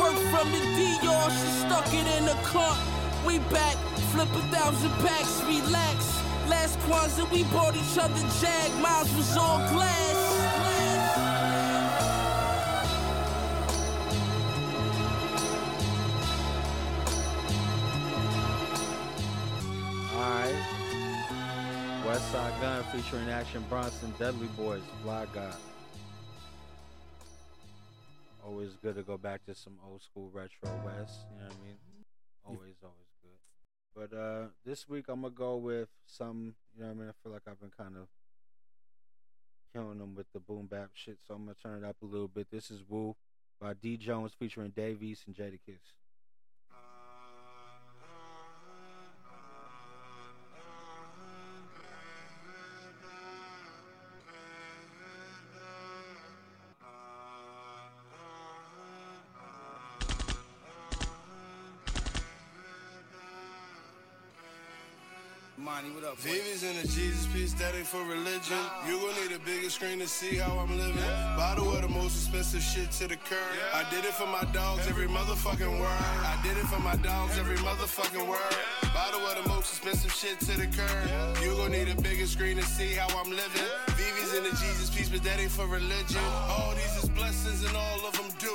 [0.00, 2.76] Work from the DR, she stuck it in the car.
[3.24, 3.76] We back,
[4.10, 6.19] flip a thousand packs, relax.
[6.60, 10.18] Last Kwanzaa, we bought each other Jag, miles was all glass.
[20.14, 20.54] Alright.
[22.04, 25.56] Westside Gunn featuring Action Bronson, Dudley Boys, Fly God.
[28.44, 31.66] Always good to go back to some old school retro West, you know what I
[31.66, 31.78] mean?
[32.44, 33.09] Always, always.
[33.94, 37.08] But uh this week I'm gonna go with some, you know what I mean?
[37.08, 38.08] I feel like I've been kind of
[39.74, 42.28] killing them with the boom bap shit, so I'm gonna turn it up a little
[42.28, 42.48] bit.
[42.50, 43.16] This is Woo
[43.60, 45.78] by D Jones featuring Dave East and Jadakiss.
[45.78, 45.99] Monty,
[66.10, 66.18] up?
[66.18, 68.58] Vivi's in a Jesus piece, that ain't for religion.
[68.86, 71.02] You gon' need a bigger screen to see how I'm living.
[71.36, 73.54] Bottle of the most expensive shit to the curb.
[73.72, 76.04] I did it for my dogs every motherfucking word.
[76.26, 78.54] I did it for my dogs every motherfucking word.
[78.94, 81.38] Bottle of the most expensive shit to the curb.
[81.42, 83.68] You gon' need a bigger screen to see how I'm living.
[83.94, 86.18] Vivi's in a Jesus piece, but that ain't for religion.
[86.18, 86.64] Uh-huh.
[86.64, 88.54] All these is blessings and all of them do.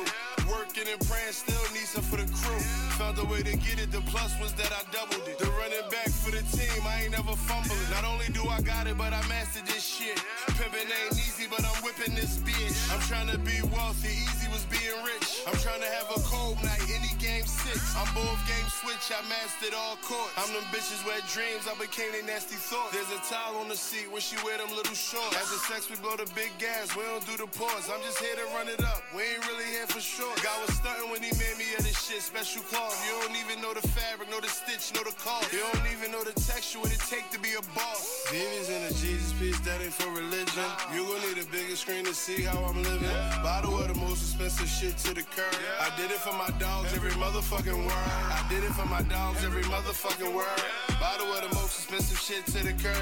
[0.49, 2.60] Working and praying, still need some for the crew.
[3.01, 5.39] Found a way to get it, the plus was that I doubled it.
[5.39, 7.86] The running back for the team, I ain't never fumbling.
[7.94, 10.18] Not only do I got it, but I mastered this shit.
[10.58, 12.74] Pimpin' ain't easy, but I'm whipping this bitch.
[12.90, 15.46] I'm trying to be wealthy, easy was being rich.
[15.46, 17.94] I'm trying to have a cold night, any game six.
[17.94, 20.34] I'm both game switch, I mastered all courts.
[20.42, 22.98] I'm them bitches wet dreams, I became their nasty thoughts.
[22.98, 25.38] There's a towel on the seat when she wear them little shorts.
[25.38, 27.86] After sex, we blow the big gas, we don't do the pause.
[27.94, 30.34] I'm just here to run it up, we ain't really here for sure.
[30.42, 32.98] God was stunting when he made me of this shit, special cloth.
[33.06, 35.54] You don't even know the fabric, know the stitch, know the cost.
[35.54, 38.24] You don't even know the texture, what it take to be a boss.
[38.32, 40.63] Vivi's in a Jesus piece, that ain't for religion.
[40.93, 43.09] You gon' need a bigger screen to see how I'm living.
[43.43, 45.53] Bottle of the most expensive shit to the curb.
[45.80, 48.07] I did it for my dogs every motherfucking word.
[48.32, 50.61] I did it for my dogs every motherfucking word.
[50.99, 52.95] Bottle of the most expensive shit to the curb.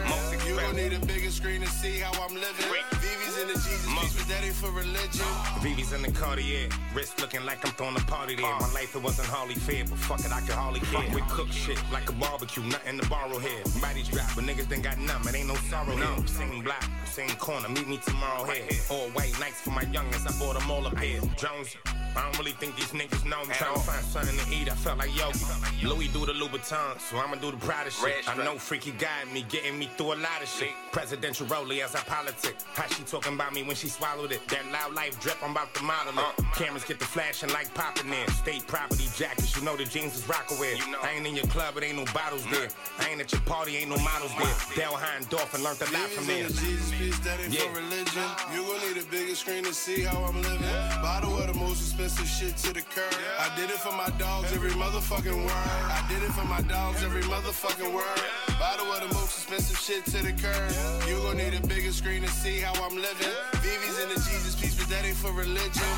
[0.48, 2.66] You gon' need a bigger screen to see how I'm living.
[2.98, 5.30] Vivi's in a Jesus piece, but that ain't for religion.
[5.62, 8.46] VV's in the Cartier, wrist looking like I'm throwing a party there.
[8.46, 8.60] Uh.
[8.60, 11.06] My life it wasn't hardly fair, but fuck it, I can hardly care.
[11.14, 13.64] We cook shit like a barbecue, nothing to borrow here.
[13.82, 16.28] Bodies drop, but niggas done got numb, it ain't no sorrow here.
[16.28, 18.64] Same block, same corner, meet me tomorrow here.
[18.90, 21.20] All white nights for my youngins, I bought them all a pair.
[21.38, 21.76] Jones,
[22.16, 23.54] I don't really think these niggas know me.
[23.56, 25.40] Trying to find something to eat, I felt like Yogi.
[25.84, 28.28] Louis do the Louboutin, so I'ma do the Prada shit.
[28.30, 30.74] I know freaky guide me, getting me through a lot of shit.
[30.92, 32.56] Presidential rollie as I politic.
[32.74, 34.48] How she talking about me when she swallowed it?
[34.48, 36.46] That loud life drip, I'm about to model it.
[36.56, 38.28] Cameras get the flashing like popping in.
[38.30, 40.78] State property jackets, you know the jeans is Rockaway.
[41.02, 42.70] I ain't in your club, it ain't no bottles there.
[43.00, 44.56] I ain't at your party, ain't no models there.
[44.86, 46.46] Dale Hindorf and learned a lot from there.
[46.48, 47.62] Vivi's in a Jesus piece, that ain't Yeah.
[47.68, 48.28] for religion.
[48.54, 50.62] You gon' need a bigger screen to see how I'm living.
[51.02, 53.14] Bottle of the most expensive shit to the curb.
[53.40, 55.68] I did it for my dogs every motherfucking word.
[55.98, 58.22] I did it for my dogs every motherfucking word.
[58.60, 60.72] Bottle of the most expensive shit to the curb.
[61.08, 63.34] You gon' need a bigger screen to see how I'm living.
[63.62, 65.90] Vivi's in the Jesus piece, but that ain't for religion.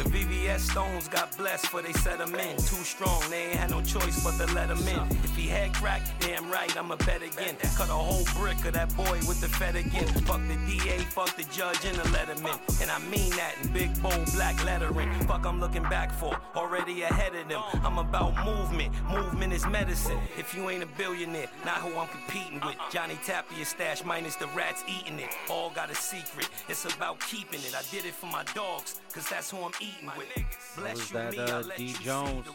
[0.00, 2.56] The VVS Stones got blessed for they set him in.
[2.56, 5.06] Too strong, they ain't had no choice but to let him in.
[5.22, 7.54] If he had crack, damn right, I'ma bet again.
[7.76, 10.06] Cut a whole brick of that boy with the fed again.
[10.24, 12.58] Fuck the DA, fuck the judge, and the letterman.
[12.80, 15.12] And I mean that in big, bold, black lettering.
[15.26, 17.62] Fuck, I'm looking back for, already ahead of them.
[17.84, 20.18] I'm about movement, movement is medicine.
[20.38, 22.76] If you ain't a billionaire, not who I'm competing with.
[22.90, 25.28] Johnny Tapia stash minus the rats eating it.
[25.50, 27.74] All got a secret, it's about keeping it.
[27.76, 29.89] I did it for my dogs, cause that's who I'm eating.
[30.04, 32.46] That Bless was you, that uh, D Jones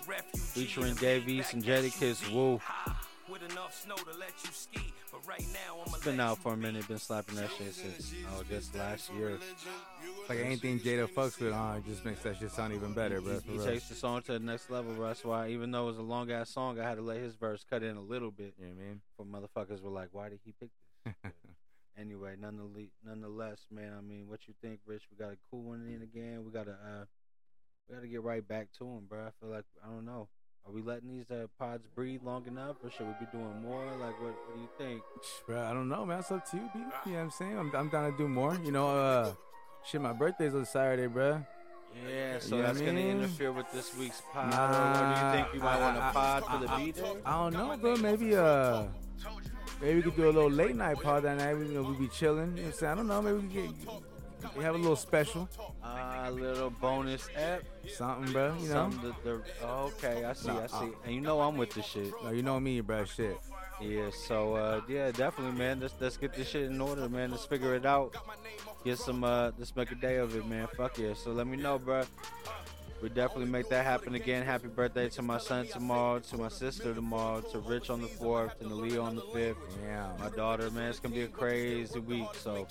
[0.53, 2.23] featuring of Dave East and back Jadakiss.
[2.23, 2.33] GG.
[2.33, 2.61] Woo.
[3.29, 6.53] With enough snow to let you ski, but right now I'ma It's been out for
[6.53, 9.39] a minute, been slapping that shit since oh, I guess last year.
[10.29, 13.39] Like anything Jada fucks with, uh, it just makes that shit sound even better, bro.
[13.39, 15.07] for He takes the song to the next level, bro.
[15.07, 17.33] That's why even though it was a long ass song, I had to let his
[17.33, 18.53] verse cut in a little bit.
[18.59, 19.01] You know what I mean?
[19.17, 20.69] For motherfuckers were like, why did he pick
[21.03, 21.31] this?
[21.97, 23.93] Anyway, nonetheless, nonetheless, man.
[23.97, 25.03] I mean, what you think, Rich?
[25.09, 26.43] We got a cool one in again.
[26.43, 27.05] We got a uh,
[27.89, 29.27] we gotta get right back to him, bro.
[29.27, 30.27] I feel like I don't know.
[30.65, 33.85] Are we letting these uh, pods breathe long enough, or should we be doing more?
[33.99, 35.03] Like, what, what do you think?
[35.45, 36.19] Bro, I don't know, man.
[36.19, 36.79] It's up to you, B.
[36.79, 37.57] You know what I'm saying?
[37.59, 38.57] I'm, I'm down to do more.
[38.65, 39.33] You know, uh,
[39.85, 41.45] shit, my birthday's on Saturday, bro.
[42.09, 44.49] Yeah, so You know that's I gonna interfere with this week's pod.
[44.51, 47.13] Nah, do you think you might want I- a pod for the B day?
[47.23, 47.95] I don't know, bro.
[47.97, 48.85] Maybe, uh,
[49.79, 51.53] maybe we could do a little late night pod that night.
[51.53, 52.57] We, you know, we be chilling.
[52.57, 52.91] You know what I'm saying?
[52.91, 53.21] I don't know.
[53.21, 54.01] Maybe we could get,
[54.57, 55.47] we have a little special,
[55.83, 57.63] A little bonus app.
[57.93, 58.55] something, bro.
[58.59, 58.73] You know.
[58.73, 60.75] Something that the, oh, okay, I see, Nah, I see.
[60.75, 61.05] uh.
[61.05, 62.11] and you know I'm with the shit.
[62.23, 63.05] No, you know me, bro.
[63.05, 63.37] Shit.
[63.81, 65.79] Yeah, so uh, yeah, definitely, man.
[65.81, 67.31] Let's let's get this shit in order, man.
[67.31, 68.15] Let's figure it out.
[68.85, 70.67] Get some uh, let's make a day of it, man.
[70.77, 71.13] Fuck yeah.
[71.13, 72.03] So let me know, bro.
[73.05, 74.43] We definitely make that happen again.
[74.43, 78.59] Happy birthday to my son tomorrow, to my sister tomorrow, to Rich on the fourth,
[78.59, 79.57] and to Leo on the fifth.
[79.83, 80.07] Yeah.
[80.19, 82.29] My daughter, man, it's gonna be a crazy week.
[82.41, 82.65] So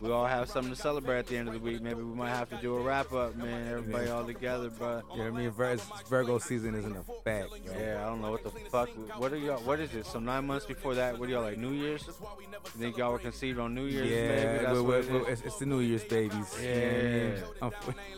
[0.00, 1.80] we all have something to celebrate at the end of the week.
[1.80, 3.68] Maybe we might have to do a wrap up, man.
[3.68, 5.00] Everybody all together, bro.
[5.12, 5.50] You know I mean?
[5.50, 7.50] Vir- Virgo season is in effect.
[7.50, 7.78] bro.
[7.78, 8.88] Yeah, I don't know what the fuck.
[9.16, 9.60] What are y'all?
[9.60, 10.06] What is it?
[10.06, 11.16] Some nine months before that?
[11.20, 11.56] What are y'all like?
[11.58, 12.04] New Year's?
[12.04, 14.10] You think y'all were conceived on New Year's?
[14.10, 14.64] Yeah, maybe?
[14.64, 16.32] That's we're- it we're- it's, it's the New Year's babies.
[16.60, 17.42] You know what I mean?
[17.62, 17.72] I'm-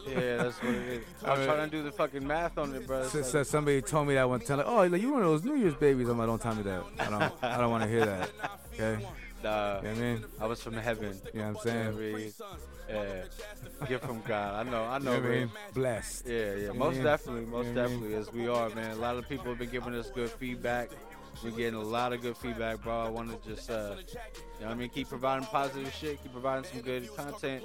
[0.08, 1.04] Yeah, that's what it is.
[1.34, 1.56] I'm Alright.
[1.56, 3.02] trying to do the fucking math on it, bro.
[3.02, 5.28] It's So, like- somebody told me that one time, like, oh, like, you one of
[5.28, 6.08] those New Year's babies.
[6.08, 6.82] I'm like, don't tell me that.
[6.98, 8.30] I don't, I don't want to hear that.
[8.74, 9.04] Okay.
[9.42, 10.24] Nah, You know what I mean?
[10.40, 11.20] I was from heaven.
[11.34, 12.32] You know what I'm saying?
[12.88, 14.66] I yeah, gift from God.
[14.66, 15.38] I know, I You know, know what man.
[15.40, 15.50] mean?
[15.74, 16.26] Blessed.
[16.26, 17.04] Yeah, yeah, You know what I most mean?
[17.04, 17.92] definitely, most You know mean?
[18.00, 18.90] definitely, as we are, man.
[18.92, 20.90] A lot of people have been giving us good feedback.
[21.42, 23.00] We're getting a lot of good feedback, bro.
[23.06, 24.14] I want to just, uh, you
[24.60, 27.64] know, what I mean, keep providing positive shit, keep providing some good content.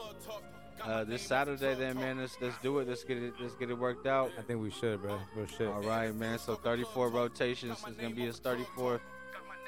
[0.84, 2.88] Uh, this Saturday, then, man, let's let's do it.
[2.88, 4.32] Let's get it, let's get it worked out.
[4.38, 5.20] I think we should, bro.
[5.36, 5.68] We should.
[5.68, 6.40] All right, man.
[6.40, 7.78] So 34 rotations.
[7.78, 9.02] is gonna be his 34th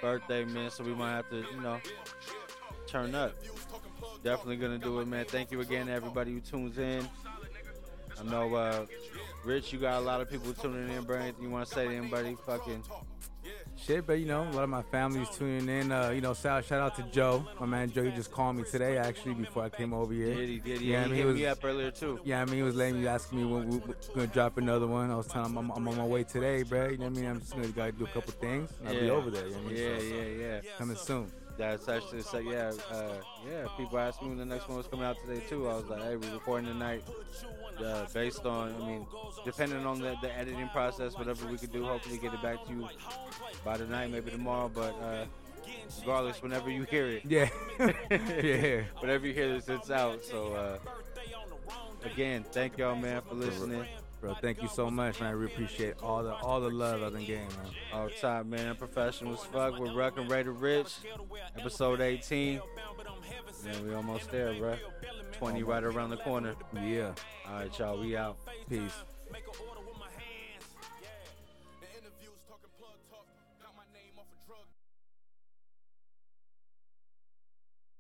[0.01, 0.71] birthday, man.
[0.71, 1.79] So we might have to, you know,
[2.87, 3.35] turn up.
[4.23, 5.25] Definitely gonna do it, man.
[5.25, 7.07] Thank you again, to everybody who tunes in.
[8.19, 8.85] I know, uh,
[9.43, 11.17] Rich, you got a lot of people tuning in, bro.
[11.17, 12.37] Anything you want to say to anybody?
[12.45, 12.83] Fucking
[13.85, 15.91] Shit, but you know, a lot of my family's tuning in.
[15.91, 18.03] Uh, you know, shout, shout out to Joe, my man Joe.
[18.03, 20.35] He just called me today, actually, before I came over here.
[20.35, 20.59] did he?
[20.59, 20.91] Did he?
[20.91, 22.19] Yeah, I he mean, hit he was, me up earlier too.
[22.23, 24.85] Yeah, I mean, he was letting me asking me when we are gonna drop another
[24.85, 25.09] one.
[25.09, 26.89] I was telling him I'm, I'm on my way today, bro.
[26.89, 27.29] You know what I mean?
[27.29, 28.69] I'm just gonna gotta do a couple things.
[28.85, 29.47] I'll be over there.
[29.47, 29.83] You know what I mean?
[29.83, 30.23] Yeah, So, yeah,
[30.63, 30.77] yeah.
[30.77, 31.31] Coming soon.
[31.61, 33.13] That's actually so yeah, uh,
[33.47, 33.67] yeah.
[33.77, 35.69] People asked me when the next one was coming out today too.
[35.69, 37.03] I was like, hey, we're recording tonight.
[37.77, 39.05] Uh, based on, I mean,
[39.45, 42.73] depending on the, the editing process, whatever we could do, hopefully get it back to
[42.73, 42.89] you
[43.63, 44.71] by tonight, maybe tomorrow.
[44.73, 45.25] But uh,
[45.99, 47.49] regardless, whenever you hear it, Yeah.
[48.09, 48.81] Yeah.
[48.99, 50.25] whenever you hear this, it's out.
[50.25, 50.77] So uh,
[52.03, 53.85] again, thank y'all, man, for listening.
[54.21, 55.29] Bro, thank you so much, man.
[55.29, 57.73] I really appreciate all the all the love I've been getting, man.
[57.91, 58.75] All time, man.
[58.75, 59.79] Professional as fuck.
[59.79, 60.93] We're rocking Rated Rich,
[61.57, 62.61] episode 18.
[63.65, 64.77] Man, we almost there, bro.
[65.33, 66.55] 20 right around the corner.
[66.83, 67.13] Yeah.
[67.47, 67.99] All right, y'all.
[67.99, 68.37] We out.
[68.69, 68.91] Peace.
[69.31, 69.70] Make a order